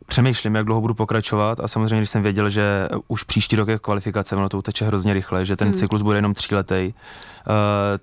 přemýšlím, 0.07 0.55
jak 0.55 0.67
dlouho 0.67 0.81
budu 0.81 0.95
pokračovat 0.95 1.61
a 1.61 1.69
samozřejmě, 1.69 1.97
když 1.97 2.11
jsem 2.11 2.23
věděl, 2.23 2.51
že 2.51 2.89
už 3.09 3.23
příští 3.23 3.57
rok 3.57 3.69
je 3.69 3.79
kvalifikace, 3.79 4.37
ono 4.37 4.49
to 4.49 4.59
uteče 4.59 4.85
hrozně 4.85 5.15
rychle, 5.15 5.45
že 5.45 5.57
ten 5.57 5.69
hmm. 5.69 5.75
cyklus 5.75 6.03
bude 6.03 6.19
jenom 6.19 6.35
tříletý, 6.35 6.93
uh, 6.93 7.53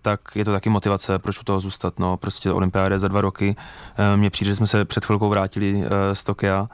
tak 0.01 0.21
je 0.35 0.45
to 0.45 0.51
taky 0.51 0.69
motivace, 0.69 1.19
proč 1.19 1.39
u 1.39 1.43
toho 1.43 1.59
zůstat. 1.59 1.99
No, 1.99 2.17
prostě 2.17 2.51
olympiáda 2.51 2.97
za 2.97 3.07
dva 3.07 3.21
roky. 3.21 3.55
Uh, 3.99 4.19
mně 4.19 4.29
přijde, 4.29 4.49
že 4.49 4.55
jsme 4.55 4.67
se 4.67 4.85
před 4.85 5.05
chvilkou 5.05 5.29
vrátili 5.29 5.73
uh, 5.73 5.83
z 6.13 6.23
Tokia 6.23 6.69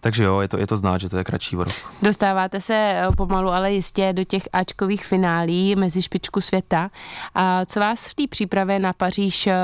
takže 0.00 0.24
jo, 0.24 0.40
je 0.40 0.48
to, 0.48 0.58
je 0.58 0.66
to 0.66 0.76
znát, 0.76 1.00
že 1.00 1.08
to 1.08 1.16
je 1.16 1.24
kratší 1.24 1.56
rok. 1.56 1.74
Dostáváte 2.02 2.60
se 2.60 2.74
eh, 2.74 3.06
pomalu, 3.16 3.50
ale 3.50 3.72
jistě 3.72 4.12
do 4.12 4.24
těch 4.24 4.42
Ačkových 4.52 5.06
finálí 5.06 5.76
mezi 5.76 6.02
špičku 6.02 6.40
světa. 6.40 6.90
A 7.34 7.64
co 7.64 7.80
vás 7.80 8.06
v 8.06 8.14
té 8.14 8.22
přípravě 8.30 8.78
na 8.78 8.92
Paříž 8.92 9.46
eh, 9.46 9.54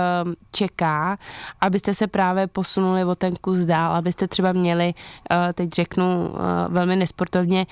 čeká, 0.52 1.18
abyste 1.60 1.94
se 1.94 2.06
právě 2.06 2.46
posunuli 2.46 3.04
o 3.04 3.14
ten 3.14 3.34
kus 3.40 3.58
dál, 3.58 3.92
abyste 3.92 4.28
třeba 4.28 4.52
měli, 4.52 4.94
eh, 5.30 5.52
teď 5.52 5.70
řeknu 5.72 6.34
velmi 6.68 6.96
nesportovně, 6.96 7.66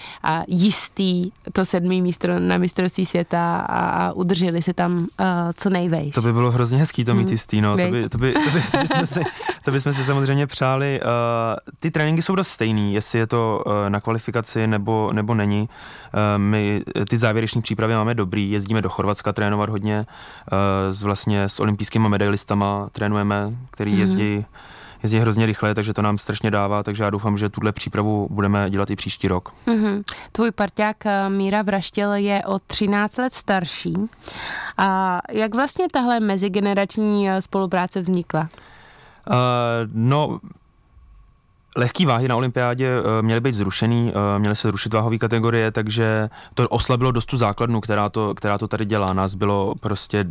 jistý 0.46 1.30
to 1.52 1.64
sedmý 1.64 2.02
místo 2.02 2.28
na 2.38 2.58
mistrovství 2.58 3.06
světa 3.06 3.56
a 3.68 4.12
udrželi 4.12 4.62
se 4.62 4.74
tam 4.74 5.06
co 5.56 5.70
nejvejš. 5.70 6.14
To 6.14 6.22
by 6.22 6.32
bylo 6.32 6.50
hrozně 6.50 6.78
hezký 6.78 7.04
to 7.04 7.14
mít 7.14 7.22
hmm. 7.22 7.32
jistý, 7.32 7.60
no. 7.60 7.76
To 7.76 7.90
by, 7.90 8.08
to, 8.08 8.18
by, 8.18 8.32
to, 8.32 8.50
by, 8.50 8.62
to, 8.62 8.78
by 8.78 8.86
jsme 8.86 9.06
si, 9.06 9.20
to 9.64 9.70
by 9.70 9.80
jsme 9.80 9.92
si 9.92 10.04
samozřejmě 10.04 10.46
přáli. 10.46 11.00
Ty 11.80 11.90
tréninky 11.90 12.22
jsou 12.22 12.34
dost 12.34 12.51
stejný, 12.52 12.94
jestli 12.94 13.18
je 13.18 13.26
to 13.26 13.64
eh, 13.66 13.90
na 13.90 14.00
kvalifikaci 14.00 14.66
nebo, 14.66 15.10
nebo 15.12 15.34
není. 15.34 15.68
Eh, 16.14 16.38
my 16.38 16.82
ty 17.08 17.16
závěreční 17.16 17.62
přípravy 17.62 17.94
máme 17.94 18.14
dobrý, 18.14 18.50
jezdíme 18.50 18.82
do 18.82 18.88
Chorvatska 18.88 19.32
trénovat 19.32 19.68
hodně, 19.68 20.04
eh, 20.06 20.92
s 20.92 21.02
vlastně 21.02 21.48
s 21.48 21.60
olympijskými 21.60 22.08
medailistama 22.08 22.88
trénujeme, 22.92 23.52
který 23.70 23.94
mm-hmm. 23.94 24.00
jezdí 24.00 24.46
jezdí 25.02 25.18
hrozně 25.18 25.46
rychle, 25.46 25.74
takže 25.74 25.94
to 25.94 26.02
nám 26.02 26.18
strašně 26.18 26.50
dává, 26.50 26.82
takže 26.82 27.04
já 27.04 27.10
doufám, 27.10 27.38
že 27.38 27.48
tuhle 27.48 27.72
přípravu 27.72 28.28
budeme 28.30 28.70
dělat 28.70 28.90
i 28.90 28.96
příští 28.96 29.28
rok. 29.28 29.52
Mm-hmm. 29.66 30.02
Tvůj 30.32 30.50
parťák 30.50 30.96
Míra 31.28 31.62
Vraštěl 31.62 32.12
je 32.12 32.42
o 32.46 32.58
13 32.58 33.16
let 33.16 33.32
starší. 33.32 33.94
A 34.78 35.18
jak 35.30 35.54
vlastně 35.54 35.86
tahle 35.92 36.20
mezigenerační 36.20 37.28
spolupráce 37.40 38.00
vznikla? 38.00 38.48
Uh, 39.30 39.36
no, 39.92 40.38
Lehký 41.76 42.06
váhy 42.06 42.28
na 42.28 42.36
olympiádě 42.36 43.00
uh, 43.00 43.06
měly 43.20 43.40
být 43.40 43.54
zrušený, 43.54 44.12
uh, 44.12 44.38
měly 44.38 44.56
se 44.56 44.68
zrušit 44.68 44.94
váhové 44.94 45.18
kategorie, 45.18 45.70
takže 45.70 46.30
to 46.54 46.68
oslabilo 46.68 47.12
dost 47.12 47.26
tu 47.26 47.36
základnu, 47.36 47.80
která 47.80 48.08
to, 48.08 48.34
která 48.34 48.58
to 48.58 48.68
tady 48.68 48.84
dělá. 48.84 49.12
Nás 49.12 49.34
bylo 49.34 49.74
prostě 49.80 50.24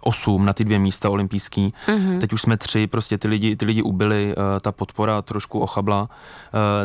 osm 0.00 0.44
na 0.44 0.52
ty 0.52 0.64
dvě 0.64 0.78
místa 0.78 1.10
olympijský. 1.10 1.74
Mm-hmm. 1.86 2.18
Teď 2.18 2.32
už 2.32 2.42
jsme 2.42 2.56
tři, 2.56 2.86
prostě 2.86 3.18
ty 3.18 3.28
lidi, 3.28 3.56
ty 3.56 3.64
lidi 3.64 3.82
ubyli, 3.82 4.34
uh, 4.36 4.42
ta 4.60 4.72
podpora 4.72 5.22
trošku 5.22 5.60
ochabla. 5.60 6.02
Uh, 6.02 6.08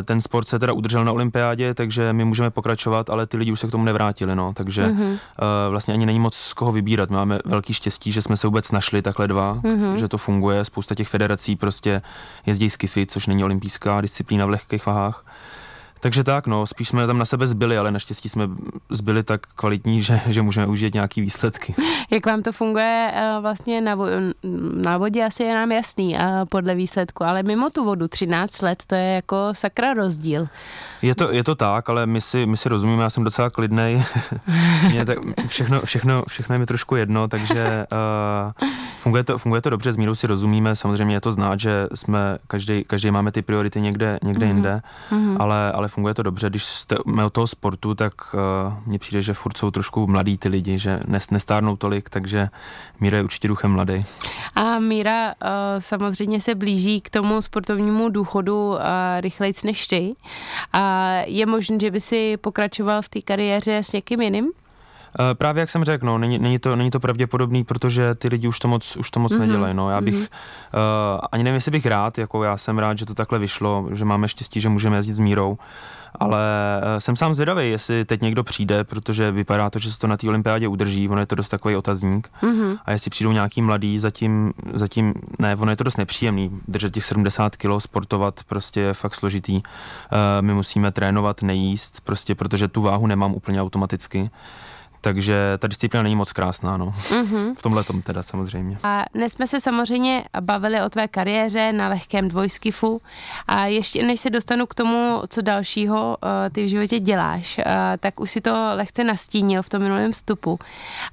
ten 0.04 0.20
sport 0.20 0.48
se 0.48 0.58
teda 0.58 0.72
udržel 0.72 1.04
na 1.04 1.12
olympiádě, 1.12 1.74
takže 1.74 2.12
my 2.12 2.24
můžeme 2.24 2.50
pokračovat, 2.50 3.10
ale 3.10 3.26
ty 3.26 3.36
lidi 3.36 3.52
už 3.52 3.60
se 3.60 3.66
k 3.66 3.70
tomu 3.70 3.84
nevrátili, 3.84 4.36
no. 4.36 4.52
Takže 4.52 4.86
mm-hmm. 4.86 5.18
vlastně 5.70 5.94
ani 5.94 6.06
není 6.06 6.20
moc 6.20 6.34
z 6.34 6.54
koho 6.54 6.72
vybírat. 6.72 7.10
My 7.10 7.16
máme 7.16 7.38
velký 7.44 7.74
štěstí, 7.74 8.12
že 8.12 8.22
jsme 8.22 8.36
se 8.36 8.46
vůbec 8.46 8.72
našli 8.72 9.02
takhle 9.02 9.28
dva, 9.28 9.54
mm-hmm. 9.54 9.94
že 9.94 10.08
to 10.08 10.18
funguje. 10.18 10.64
Spousta 10.64 10.94
těch 10.94 11.08
federací 11.08 11.56
prostě 11.56 12.02
jezdí 12.46 12.70
skify, 12.70 13.06
což 13.06 13.26
není 13.26 13.44
olympijská 13.44 14.00
disciplína 14.00 14.46
v 14.46 14.50
lehkých 14.50 14.86
váhách 14.86 15.24
Takže 16.04 16.24
tak, 16.24 16.46
no, 16.46 16.66
spíš 16.66 16.88
jsme 16.88 17.06
tam 17.06 17.18
na 17.18 17.24
sebe 17.24 17.46
zbyli, 17.46 17.78
ale 17.78 17.90
naštěstí 17.90 18.28
jsme 18.28 18.48
zbyli 18.90 19.22
tak 19.22 19.40
kvalitní, 19.56 20.02
že, 20.02 20.20
že 20.28 20.42
můžeme 20.42 20.66
užít 20.66 20.94
nějaký 20.94 21.20
výsledky. 21.20 21.74
Jak 22.10 22.26
vám 22.26 22.42
to 22.42 22.52
funguje 22.52 23.12
eh, 23.14 23.36
vlastně 23.40 23.80
na, 23.80 23.96
vo- 23.96 24.32
na 24.74 24.98
vodě, 24.98 25.24
asi 25.24 25.42
je 25.42 25.54
nám 25.54 25.72
jasný 25.72 26.16
eh, 26.16 26.20
podle 26.48 26.74
výsledku, 26.74 27.24
ale 27.24 27.42
mimo 27.42 27.70
tu 27.70 27.84
vodu 27.84 28.08
13 28.08 28.62
let, 28.62 28.82
to 28.86 28.94
je 28.94 29.14
jako 29.14 29.36
sakra 29.52 29.94
rozdíl. 29.94 30.48
Je 31.02 31.14
to, 31.14 31.32
je 31.32 31.44
to 31.44 31.54
tak, 31.54 31.88
ale 31.88 32.06
my 32.06 32.20
si, 32.20 32.46
my 32.46 32.56
si 32.56 32.68
rozumíme, 32.68 33.02
já 33.02 33.10
jsem 33.10 33.24
docela 33.24 33.50
klidnej. 33.50 34.02
Mě 34.90 35.04
tak, 35.04 35.18
všechno, 35.46 35.80
všechno, 35.84 36.24
všechno 36.28 36.54
je 36.54 36.58
mi 36.58 36.66
trošku 36.66 36.96
jedno, 36.96 37.28
takže 37.28 37.86
uh, 38.62 38.68
funguje, 38.98 39.24
to, 39.24 39.38
funguje 39.38 39.62
to 39.62 39.70
dobře, 39.70 39.92
s 39.92 39.96
Mírou 39.96 40.14
si 40.14 40.26
rozumíme, 40.26 40.76
samozřejmě 40.76 41.16
je 41.16 41.20
to 41.20 41.32
znát, 41.32 41.60
že 41.60 41.88
jsme, 41.94 42.38
každý, 42.46 42.84
každý 42.84 43.10
máme 43.10 43.32
ty 43.32 43.42
priority 43.42 43.80
někde, 43.80 44.18
někde 44.22 44.46
mm-hmm. 44.46 44.48
jinde, 44.48 44.82
mm-hmm. 45.10 45.36
Ale, 45.40 45.72
ale 45.72 45.88
funguje 45.94 46.14
to 46.14 46.22
dobře. 46.22 46.50
Když 46.50 46.64
jste 46.64 46.98
od 46.98 47.32
toho 47.32 47.46
sportu, 47.46 47.94
tak 47.94 48.12
uh, 48.34 48.40
mně 48.86 48.98
přijde, 48.98 49.22
že 49.22 49.34
furt 49.34 49.58
jsou 49.58 49.70
trošku 49.70 50.06
mladí 50.06 50.38
ty 50.38 50.48
lidi, 50.48 50.78
že 50.78 51.00
nestárnou 51.30 51.76
tolik, 51.76 52.10
takže 52.10 52.48
Míra 53.00 53.16
je 53.18 53.24
určitě 53.24 53.48
duchem 53.48 53.70
mladý. 53.70 54.04
A 54.54 54.78
Míra 54.78 55.26
uh, 55.26 55.50
samozřejmě 55.78 56.40
se 56.40 56.54
blíží 56.54 57.00
k 57.00 57.10
tomu 57.10 57.42
sportovnímu 57.42 58.08
důchodu 58.08 58.68
uh, 58.68 58.78
rychlejc 59.20 59.62
než 59.62 59.86
ty. 59.86 60.14
A 60.72 61.10
je 61.26 61.46
možné, 61.46 61.78
že 61.80 61.90
by 61.90 62.00
si 62.00 62.36
pokračoval 62.36 63.02
v 63.02 63.08
té 63.08 63.20
kariéře 63.22 63.78
s 63.78 63.92
někým 63.92 64.20
jiným? 64.20 64.52
Uh, 65.18 65.34
právě 65.34 65.60
jak 65.60 65.70
jsem 65.70 65.84
řekl, 65.84 66.06
no, 66.06 66.18
není, 66.18 66.38
není, 66.38 66.58
to, 66.58 66.76
není 66.76 66.90
to 66.90 67.00
pravděpodobný, 67.00 67.64
protože 67.64 68.14
ty 68.14 68.28
lidi 68.28 68.48
už 68.48 68.58
to 68.58 68.68
moc, 68.68 68.96
už 68.96 69.10
to 69.10 69.20
moc 69.20 69.32
mm-hmm. 69.32 69.38
nedělají. 69.38 69.74
No. 69.74 69.90
Já 69.90 70.00
bych, 70.00 70.14
mm-hmm. 70.14 70.28
uh, 71.14 71.20
ani 71.32 71.44
nevím, 71.44 71.54
jestli 71.54 71.70
bych 71.70 71.86
rád, 71.86 72.18
jako 72.18 72.44
já 72.44 72.56
jsem 72.56 72.78
rád, 72.78 72.98
že 72.98 73.06
to 73.06 73.14
takhle 73.14 73.38
vyšlo, 73.38 73.86
že 73.92 74.04
máme 74.04 74.28
štěstí, 74.28 74.60
že 74.60 74.68
můžeme 74.68 74.96
jezdit 74.96 75.14
s 75.14 75.18
Mírou, 75.18 75.58
ale 76.20 76.40
uh, 76.82 76.98
jsem 76.98 77.16
sám 77.16 77.34
zvědavý, 77.34 77.70
jestli 77.70 78.04
teď 78.04 78.22
někdo 78.22 78.44
přijde, 78.44 78.84
protože 78.84 79.30
vypadá 79.30 79.70
to, 79.70 79.78
že 79.78 79.92
se 79.92 79.98
to 79.98 80.06
na 80.06 80.16
té 80.16 80.28
olympiádě 80.28 80.68
udrží, 80.68 81.08
ono 81.08 81.20
je 81.20 81.26
to 81.26 81.34
dost 81.34 81.48
takový 81.48 81.76
otazník. 81.76 82.30
Mm-hmm. 82.42 82.78
A 82.84 82.92
jestli 82.92 83.10
přijdou 83.10 83.32
nějaký 83.32 83.62
mladý, 83.62 83.98
zatím, 83.98 84.52
zatím 84.72 85.14
ne, 85.38 85.56
ono 85.56 85.70
je 85.70 85.76
to 85.76 85.84
dost 85.84 85.96
nepříjemný, 85.96 86.50
držet 86.68 86.94
těch 86.94 87.04
70 87.04 87.56
kg, 87.56 87.68
sportovat 87.78 88.40
prostě 88.44 88.80
je 88.80 88.94
fakt 88.94 89.14
složitý. 89.14 89.54
Uh, 89.54 89.62
my 90.40 90.54
musíme 90.54 90.92
trénovat, 90.92 91.42
nejíst, 91.42 92.00
prostě 92.00 92.34
protože 92.34 92.68
tu 92.68 92.82
váhu 92.82 93.06
nemám 93.06 93.34
úplně 93.34 93.62
automaticky. 93.62 94.30
Takže 95.04 95.58
ta 95.58 95.66
disciplína 95.66 96.02
není 96.02 96.16
moc 96.16 96.32
krásná, 96.32 96.76
no. 96.76 96.86
Mm-hmm. 96.86 97.54
V 97.54 97.62
tomhle 97.62 97.84
tom 97.84 98.02
teda 98.02 98.22
samozřejmě. 98.22 98.78
A 98.82 99.04
dnes 99.14 99.32
jsme 99.32 99.46
se 99.46 99.60
samozřejmě 99.60 100.24
bavili 100.40 100.80
o 100.80 100.90
tvé 100.90 101.08
kariéře 101.08 101.72
na 101.72 101.88
lehkém 101.88 102.28
dvojskifu 102.28 103.02
a 103.46 103.66
ještě 103.66 104.06
než 104.06 104.20
se 104.20 104.30
dostanu 104.30 104.66
k 104.66 104.74
tomu, 104.74 105.22
co 105.28 105.42
dalšího 105.42 106.16
uh, 106.22 106.28
ty 106.52 106.64
v 106.64 106.68
životě 106.68 107.00
děláš, 107.00 107.58
uh, 107.58 107.64
tak 108.00 108.20
už 108.20 108.30
si 108.30 108.40
to 108.40 108.54
lehce 108.74 109.04
nastínil 109.04 109.62
v 109.62 109.68
tom 109.68 109.82
minulém 109.82 110.12
vstupu. 110.12 110.58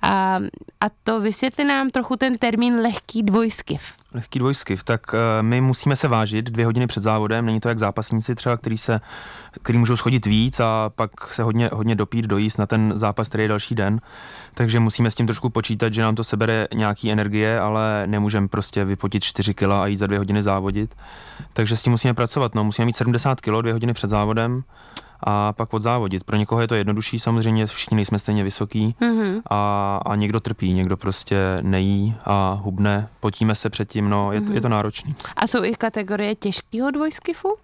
A, 0.01 0.39
a 0.81 0.85
to 1.03 1.21
vysvětli 1.21 1.63
nám 1.63 1.89
trochu 1.89 2.15
ten 2.15 2.37
termín 2.37 2.79
lehký 2.79 3.23
dvojskif. 3.23 3.81
Lehký 4.13 4.39
dvojskiv, 4.39 4.83
tak 4.83 5.13
uh, 5.13 5.19
my 5.41 5.61
musíme 5.61 5.95
se 5.95 6.07
vážit 6.07 6.45
dvě 6.45 6.65
hodiny 6.65 6.87
před 6.87 7.03
závodem, 7.03 7.45
není 7.45 7.59
to 7.59 7.69
jak 7.69 7.79
zápasníci 7.79 8.35
třeba, 8.35 8.57
který, 8.57 8.77
se, 8.77 8.99
který 9.61 9.77
můžou 9.77 9.95
schodit 9.95 10.25
víc 10.25 10.59
a 10.59 10.89
pak 10.95 11.31
se 11.31 11.43
hodně, 11.43 11.69
hodně 11.73 11.95
dopít, 11.95 12.25
dojíst 12.25 12.57
na 12.57 12.65
ten 12.65 12.91
zápas, 12.95 13.29
který 13.29 13.43
je 13.43 13.47
další 13.47 13.75
den, 13.75 14.01
takže 14.53 14.79
musíme 14.79 15.11
s 15.11 15.15
tím 15.15 15.27
trošku 15.27 15.49
počítat, 15.49 15.93
že 15.93 16.01
nám 16.01 16.15
to 16.15 16.23
sebere 16.23 16.67
nějaký 16.73 17.11
energie, 17.11 17.59
ale 17.59 18.03
nemůžeme 18.05 18.47
prostě 18.47 18.85
vypotit 18.85 19.23
4 19.23 19.53
kila 19.53 19.83
a 19.83 19.85
jít 19.85 19.97
za 19.97 20.07
dvě 20.07 20.19
hodiny 20.19 20.43
závodit, 20.43 20.95
takže 21.53 21.77
s 21.77 21.83
tím 21.83 21.91
musíme 21.91 22.13
pracovat, 22.13 22.55
no, 22.55 22.63
musíme 22.63 22.85
mít 22.85 22.95
70 22.95 23.41
kilo 23.41 23.61
dvě 23.61 23.73
hodiny 23.73 23.93
před 23.93 24.09
závodem 24.09 24.63
a 25.23 25.53
pak 25.53 25.73
odzávodit. 25.73 26.23
Pro 26.23 26.35
někoho 26.35 26.61
je 26.61 26.67
to 26.67 26.75
jednodušší, 26.75 27.19
samozřejmě 27.19 27.65
všichni 27.65 27.95
nejsme 27.95 28.19
stejně 28.19 28.43
vysoký 28.43 28.95
mm-hmm. 29.01 29.41
a, 29.49 29.99
a 30.05 30.15
někdo 30.15 30.39
trpí, 30.39 30.73
někdo 30.73 30.97
prostě 30.97 31.57
nejí 31.61 32.15
a 32.25 32.59
hubne, 32.61 33.07
potíme 33.19 33.55
se 33.55 33.69
předtím, 33.69 34.09
no, 34.09 34.31
je, 34.31 34.39
mm-hmm. 34.39 34.53
je 34.53 34.61
to 34.61 34.69
náročný. 34.69 35.15
A 35.35 35.47
jsou 35.47 35.63
i 35.63 35.75
kategorie 35.75 36.35
těžkého 36.35 36.91
dvojskifu? 36.91 37.57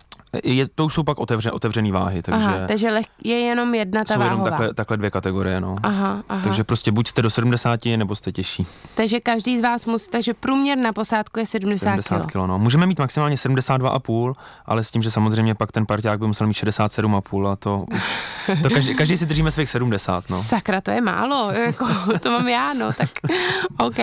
Je, 0.43 0.67
to 0.75 0.85
už 0.85 0.93
jsou 0.93 1.03
pak 1.03 1.19
otevře, 1.19 1.51
otevřený 1.51 1.91
váhy, 1.91 2.21
takže... 2.21 2.45
Aha, 2.47 2.67
takže 2.67 2.91
leh, 2.91 3.05
je 3.23 3.39
jenom 3.39 3.75
jedna 3.75 4.03
ta 4.03 4.13
Jsou 4.13 4.19
váhová. 4.19 4.35
jenom 4.35 4.49
takhle, 4.49 4.73
takhle 4.73 4.97
dvě 4.97 5.11
kategorie, 5.11 5.61
no. 5.61 5.75
Aha, 5.83 6.23
aha. 6.29 6.41
Takže 6.43 6.63
prostě 6.63 6.91
buď 6.91 7.07
jste 7.07 7.21
do 7.21 7.29
70, 7.29 7.79
nebo 7.97 8.15
jste 8.15 8.31
těžší. 8.31 8.67
Takže 8.95 9.19
každý 9.19 9.57
z 9.57 9.61
vás 9.61 9.85
musí, 9.85 10.09
takže 10.11 10.33
průměr 10.33 10.77
na 10.77 10.93
posádku 10.93 11.39
je 11.39 11.45
70, 11.45 11.79
70 11.79 12.25
kg. 12.25 12.35
no. 12.35 12.59
Můžeme 12.59 12.85
mít 12.85 12.99
maximálně 12.99 13.35
72,5, 13.35 14.33
ale 14.65 14.83
s 14.83 14.91
tím, 14.91 15.01
že 15.01 15.11
samozřejmě 15.11 15.55
pak 15.55 15.71
ten 15.71 15.85
parťák 15.85 16.19
by 16.19 16.27
musel 16.27 16.47
mít 16.47 16.53
67,5 16.53 17.47
a 17.51 17.55
to 17.55 17.85
už... 17.93 18.21
To 18.63 18.69
každý, 18.69 18.95
každý 18.95 19.17
si 19.17 19.25
držíme 19.25 19.51
svých 19.51 19.69
70, 19.69 20.29
no. 20.29 20.41
Sakra, 20.41 20.81
to 20.81 20.91
je 20.91 21.01
málo, 21.01 21.51
jako, 21.65 21.85
to 22.21 22.31
mám 22.31 22.47
já, 22.47 22.73
no, 22.73 22.93
tak 22.93 23.09
OK. 23.79 23.99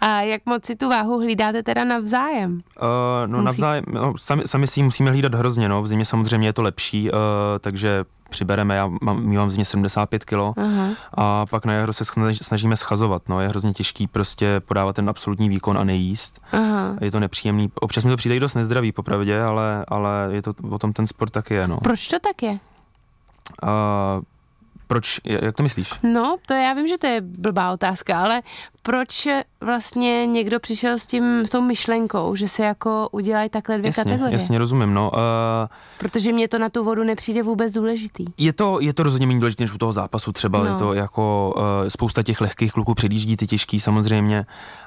A 0.00 0.20
jak 0.20 0.46
moc 0.46 0.66
si 0.66 0.76
tu 0.76 0.88
váhu 0.88 1.18
hlídáte 1.18 1.62
teda 1.62 1.84
navzájem? 1.84 2.52
Uh, 2.82 2.88
no 3.26 3.38
Musí... 3.38 3.44
navzájem, 3.44 3.84
no, 3.92 4.12
sami, 4.16 4.42
sami 4.46 4.66
si 4.66 4.82
musíme 4.82 5.11
hlídat 5.12 5.34
hrozně, 5.34 5.68
no, 5.68 5.82
v 5.82 5.88
zimě 5.88 6.04
samozřejmě 6.04 6.48
je 6.48 6.52
to 6.52 6.62
lepší, 6.62 7.10
uh, 7.10 7.18
takže 7.60 8.04
přibereme, 8.30 8.76
já 8.76 8.90
mám, 9.00 9.34
mám 9.34 9.48
v 9.48 9.50
zimě 9.50 9.64
75 9.64 10.24
kg 10.24 10.58
a 11.14 11.46
pak 11.46 11.64
na 11.64 11.72
jaro 11.72 11.92
se 11.92 12.04
snažíme 12.32 12.76
schazovat, 12.76 13.28
no, 13.28 13.40
je 13.40 13.48
hrozně 13.48 13.72
těžký 13.72 14.06
prostě 14.06 14.60
podávat 14.60 14.96
ten 14.96 15.08
absolutní 15.08 15.48
výkon 15.48 15.78
a 15.78 15.84
nejíst. 15.84 16.40
Aha. 16.52 16.96
Je 17.00 17.10
to 17.10 17.20
nepříjemný, 17.20 17.70
občas 17.74 18.04
mi 18.04 18.10
to 18.10 18.16
přijde 18.16 18.36
i 18.36 18.40
dost 18.40 18.54
nezdravý, 18.54 18.92
popravdě, 18.92 19.42
ale, 19.42 19.84
ale 19.88 20.28
je 20.30 20.42
to, 20.42 20.54
o 20.70 20.78
tom 20.78 20.92
ten 20.92 21.06
sport 21.06 21.30
taky 21.30 21.54
je, 21.54 21.68
no. 21.68 21.76
Proč 21.76 22.08
to 22.08 22.18
tak 22.18 22.42
je? 22.42 22.58
Uh, 23.62 23.68
proč, 24.92 25.20
jak 25.24 25.56
to 25.56 25.62
myslíš? 25.62 25.90
No, 26.02 26.36
to 26.46 26.54
já 26.54 26.72
vím, 26.72 26.88
že 26.88 26.98
to 26.98 27.06
je 27.06 27.20
blbá 27.20 27.72
otázka, 27.72 28.20
ale 28.20 28.42
proč 28.82 29.28
vlastně 29.60 30.26
někdo 30.26 30.60
přišel 30.60 30.98
s 30.98 31.06
tím, 31.06 31.46
s 31.46 31.50
tou 31.50 31.60
myšlenkou, 31.60 32.36
že 32.36 32.48
se 32.48 32.64
jako 32.64 33.08
udělají 33.12 33.48
takhle 33.48 33.78
dvě 33.78 33.88
jasně, 33.88 34.04
kategorie? 34.04 34.32
Jasně, 34.32 34.58
rozumím, 34.58 34.94
no. 34.94 35.10
Uh, 35.10 35.18
Protože 35.98 36.32
mě 36.32 36.48
to 36.48 36.58
na 36.58 36.68
tu 36.68 36.84
vodu 36.84 37.04
nepřijde 37.04 37.42
vůbec 37.42 37.72
důležitý. 37.72 38.24
Je 38.38 38.52
to, 38.52 38.80
je 38.80 38.94
to 38.94 39.02
rozhodně 39.02 39.26
méně 39.26 39.40
důležité 39.40 39.64
než 39.64 39.72
u 39.72 39.78
toho 39.78 39.92
zápasu 39.92 40.32
třeba, 40.32 40.58
no. 40.58 40.64
je 40.64 40.74
to 40.74 40.94
jako 40.94 41.54
uh, 41.56 41.62
spousta 41.88 42.22
těch 42.22 42.40
lehkých 42.40 42.72
kluků 42.72 42.94
předjíždí 42.94 43.36
ty 43.36 43.46
těžký 43.46 43.80
samozřejmě 43.80 44.46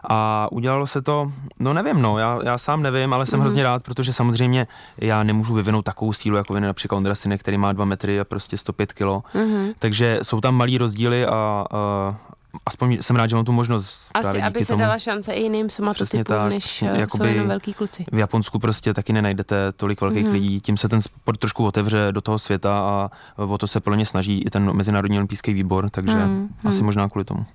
a 0.09 0.47
udělalo 0.51 0.87
se 0.87 1.01
to, 1.01 1.31
no 1.59 1.73
nevím, 1.73 2.01
no, 2.01 2.17
já, 2.17 2.39
já 2.43 2.57
sám 2.57 2.81
nevím, 2.81 3.13
ale 3.13 3.25
jsem 3.25 3.37
mm. 3.37 3.41
hrozně 3.41 3.63
rád, 3.63 3.83
protože 3.83 4.13
samozřejmě 4.13 4.67
já 4.97 5.23
nemůžu 5.23 5.53
vyvinout 5.53 5.85
takovou 5.85 6.13
sílu, 6.13 6.37
jako 6.37 6.53
vyvine 6.53 6.67
například 6.67 6.97
Ondra 6.97 7.15
Sinek, 7.15 7.39
který 7.39 7.57
má 7.57 7.73
2 7.73 7.85
metry 7.85 8.19
a 8.19 8.23
prostě 8.23 8.57
105 8.57 8.93
kilo, 8.93 9.23
mm. 9.33 9.67
takže 9.79 9.94
jsou 10.21 10.41
tam 10.41 10.55
malý 10.55 10.77
rozdíly 10.77 11.25
a, 11.25 11.65
uh, 11.73 12.15
aspoň 12.65 12.97
jsem 13.01 13.15
rád, 13.15 13.27
že 13.27 13.35
mám 13.35 13.45
tu 13.45 13.51
možnost. 13.51 14.11
Asi, 14.13 14.41
aby 14.41 14.59
se 14.59 14.67
tomu. 14.67 14.79
dala 14.79 14.99
šance 14.99 15.33
i 15.33 15.43
jiným 15.43 15.69
somatotypům, 15.69 16.49
než 16.49 16.63
přesně, 16.63 16.91
eh, 16.91 17.07
jsou 17.17 17.23
jenom 17.23 17.47
velký 17.47 17.73
kluci. 17.73 18.05
V 18.11 18.17
Japonsku 18.17 18.59
prostě 18.59 18.93
taky 18.93 19.13
nenajdete 19.13 19.71
tolik 19.71 20.01
velkých 20.01 20.27
mm-hmm. 20.27 20.31
lidí, 20.31 20.61
tím 20.61 20.77
se 20.77 20.89
ten 20.89 21.01
sport 21.01 21.37
trošku 21.37 21.65
otevře 21.65 22.07
do 22.11 22.21
toho 22.21 22.39
světa 22.39 22.79
a 22.79 23.09
o 23.43 23.57
to 23.57 23.67
se 23.67 23.79
plně 23.79 24.05
ně 24.05 24.05
snaží 24.05 24.41
i 24.41 24.49
ten 24.49 24.73
Mezinárodní 24.73 25.17
olympijský 25.17 25.53
výbor, 25.53 25.89
takže 25.89 26.17
mm-hmm. 26.17 26.47
asi 26.65 26.83
možná 26.83 27.09
kvůli 27.09 27.25
tomu. 27.25 27.45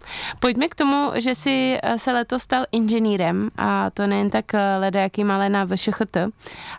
Pojďme 0.41 0.69
k 0.69 0.75
tomu, 0.75 1.11
že 1.15 1.35
jsi 1.35 1.79
eh, 1.83 1.99
se 1.99 2.13
letos 2.13 2.43
stal 2.43 2.65
inženýrem 2.73 3.51
a 3.59 3.91
to 3.91 4.07
nejen 4.07 4.31
tak 4.31 4.55
eh, 4.55 4.77
leda, 4.79 5.01
jaký 5.01 5.25
malé 5.25 5.49
na 5.49 5.65
VŠHT. 5.65 6.17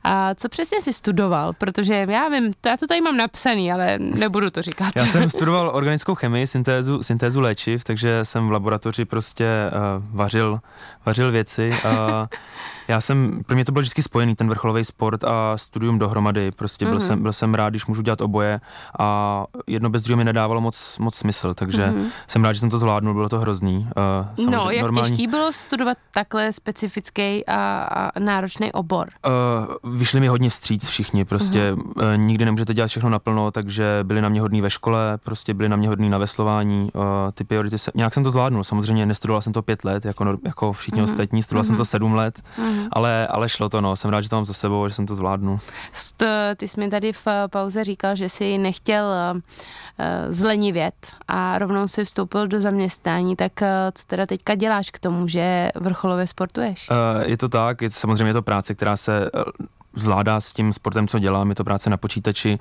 A 0.04 0.36
co 0.36 0.50
přesně 0.50 0.82
jsi 0.82 0.94
studoval? 0.94 1.54
Protože 1.54 2.06
já 2.10 2.30
vím, 2.30 2.52
já 2.66 2.78
to 2.78 2.88
tady 2.88 3.02
mám 3.02 3.18
napsaný, 3.18 3.72
ale 3.72 4.00
nebudu 4.00 4.50
to 4.50 4.62
říkat. 4.62 4.92
Já 4.96 5.06
jsem 5.06 5.30
studoval 5.36 5.72
organickou 5.74 6.16
chemii, 6.16 6.48
syntézu, 6.48 7.04
syntézu 7.04 7.42
léčiv, 7.42 7.84
takže 7.84 8.11
jsem 8.24 8.48
v 8.48 8.52
laboratoři 8.52 9.06
prostě 9.06 9.72
uh, 9.74 10.04
vařil, 10.16 10.60
vařil 11.06 11.32
věci. 11.32 11.70
Uh, 11.86 11.92
já 12.92 13.02
jsem, 13.02 13.42
pro 13.46 13.56
mě 13.56 13.66
to 13.66 13.72
byl 13.72 13.82
vždycky 13.82 14.02
spojený, 14.04 14.36
ten 14.36 14.48
vrcholový 14.48 14.86
sport 14.86 15.24
a 15.24 15.58
studium 15.58 16.00
dohromady. 16.00 16.52
Prostě 16.52 16.86
byl, 16.86 16.98
mm-hmm. 16.98 17.08
jsem, 17.08 17.22
byl 17.22 17.34
jsem 17.34 17.54
rád, 17.54 17.70
když 17.70 17.86
můžu 17.86 18.02
dělat 18.02 18.22
oboje 18.22 18.60
a 19.00 19.46
jedno 19.68 19.90
bez 19.90 20.02
druhého 20.02 20.18
mi 20.18 20.24
nedávalo 20.24 20.62
moc, 20.62 20.98
moc 21.00 21.16
smysl, 21.16 21.54
takže 21.54 21.86
mm-hmm. 21.86 22.06
jsem 22.28 22.44
rád, 22.44 22.54
že 22.54 22.60
jsem 22.60 22.70
to 22.70 22.80
zvládnul, 22.80 23.14
bylo 23.14 23.30
to 23.30 23.40
hrozný. 23.40 23.88
Uh, 24.38 24.52
no, 24.52 24.72
jak 24.72 24.82
normální... 24.82 25.10
těžký 25.10 25.28
bylo 25.28 25.54
studovat 25.54 25.98
takhle 26.12 26.54
specifický 26.54 27.48
a, 27.48 27.58
a 27.84 28.20
náročný 28.20 28.72
obor? 28.72 29.10
Uh, 29.84 29.94
vyšli 29.98 30.20
mi 30.20 30.28
hodně 30.28 30.50
vstříc 30.50 30.88
všichni, 30.88 31.26
prostě 31.26 31.74
mm-hmm. 31.74 32.14
uh, 32.14 32.18
nikdy 32.18 32.46
nemůžete 32.46 32.74
dělat 32.74 32.88
všechno 32.88 33.10
naplno, 33.10 33.52
takže 33.52 34.00
byli 34.04 34.22
na 34.22 34.30
mě 34.30 34.42
hodný 34.42 34.62
ve 34.62 34.70
škole, 34.70 35.18
prostě 35.24 35.54
byli 35.54 35.70
na 35.70 35.76
mě 35.76 35.90
hodný 35.90 36.10
na 36.10 36.18
veslování, 36.18 36.90
uh, 36.94 37.02
ty 37.34 37.44
priority, 37.44 37.78
se, 37.78 37.92
nějak 37.96 38.14
jsem 38.14 38.24
to 38.24 38.32
zvládnul, 38.32 38.64
samozřejmě 38.64 39.06
nestudoval 39.06 39.42
jsem 39.42 39.54
to 39.54 39.62
pět 39.62 39.84
let, 39.84 40.06
jako, 40.06 40.38
jako 40.46 40.74
všichni 40.74 41.02
mm-hmm. 41.02 41.04
ostatní, 41.04 41.44
studoval 41.44 41.64
mm-hmm. 41.64 41.68
jsem 41.68 41.78
to 41.78 41.86
sedm 41.86 42.14
let, 42.14 42.42
mm-hmm 42.60 42.81
mm. 42.82 42.88
ale, 42.92 43.28
ale 43.28 43.50
šlo 43.50 43.70
to, 43.70 43.82
no. 43.82 43.96
Jsem 43.96 44.10
rád, 44.10 44.22
že 44.22 44.30
to 44.30 44.36
mám 44.36 44.46
za 44.46 44.54
sebou, 44.54 44.88
že 44.88 44.94
jsem 44.94 45.06
to 45.06 45.16
zvládnul. 45.16 45.60
Ty 46.58 46.68
jsi 46.68 46.80
mi 46.80 46.90
tady 46.90 47.14
v 47.14 47.28
pauze 47.48 47.84
říkal, 47.84 48.16
že 48.16 48.30
jsi 48.30 48.58
nechtěl 48.58 49.06
uh, 49.06 49.42
zlenivět 50.30 50.94
a 51.28 51.60
rovnou 51.60 51.88
si 51.88 52.06
vstoupil 52.06 52.48
do 52.48 52.62
zaměstnání, 52.62 53.36
tak 53.36 53.52
uh, 53.62 53.68
co 53.94 54.06
teda 54.08 54.26
teďka 54.26 54.56
děláš 54.56 54.90
k 54.90 55.00
tomu, 55.00 55.28
že 55.28 55.72
vrcholově 55.76 56.28
sportuješ? 56.28 56.90
Uh, 56.90 57.30
je 57.30 57.38
to 57.38 57.50
tak, 57.50 57.82
je, 57.82 57.90
samozřejmě 57.90 58.30
je 58.30 58.34
to 58.34 58.42
práce, 58.42 58.76
která 58.76 58.98
se 58.98 59.30
zvládá 59.96 60.42
s 60.42 60.54
tím 60.54 60.74
sportem, 60.74 61.08
co 61.08 61.20
dělám. 61.20 61.50
Je 61.50 61.56
to 61.56 61.64
práce 61.64 61.90
na 61.90 61.98
počítači, 61.98 62.60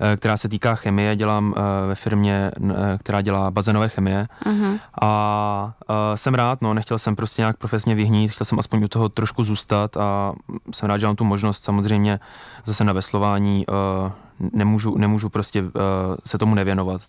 eh, 0.00 0.16
která 0.16 0.36
se 0.36 0.48
týká 0.48 0.74
chemie. 0.74 1.16
Dělám 1.16 1.54
eh, 1.56 1.86
ve 1.86 1.94
firmě, 1.94 2.50
která 2.98 3.20
dělá 3.20 3.50
bazénové 3.50 3.88
chemie. 3.88 4.28
Uh-huh. 4.44 4.78
A 5.02 5.72
jsem 6.14 6.34
rád, 6.34 6.62
no, 6.62 6.74
nechtěl 6.74 6.98
jsem 6.98 7.16
prostě 7.16 7.42
nějak 7.42 7.56
profesně 7.56 7.94
vyhnít, 7.94 8.30
chtěl 8.30 8.44
jsem 8.44 8.58
aspoň 8.58 8.84
u 8.84 8.88
toho 8.88 9.08
trošku 9.08 9.44
zůstat 9.44 9.96
a 9.96 10.32
jsem 10.74 10.88
rád, 10.88 10.98
že 10.98 11.06
mám 11.06 11.16
tu 11.16 11.24
možnost 11.24 11.64
samozřejmě 11.64 12.20
zase 12.64 12.84
na 12.84 12.92
veslování 12.92 13.64
nemůžu, 14.52 14.98
nemůžu 14.98 15.28
prostě 15.28 15.62
uh, 15.62 15.70
se 16.26 16.38
tomu 16.38 16.54
nevěnovat, 16.54 17.00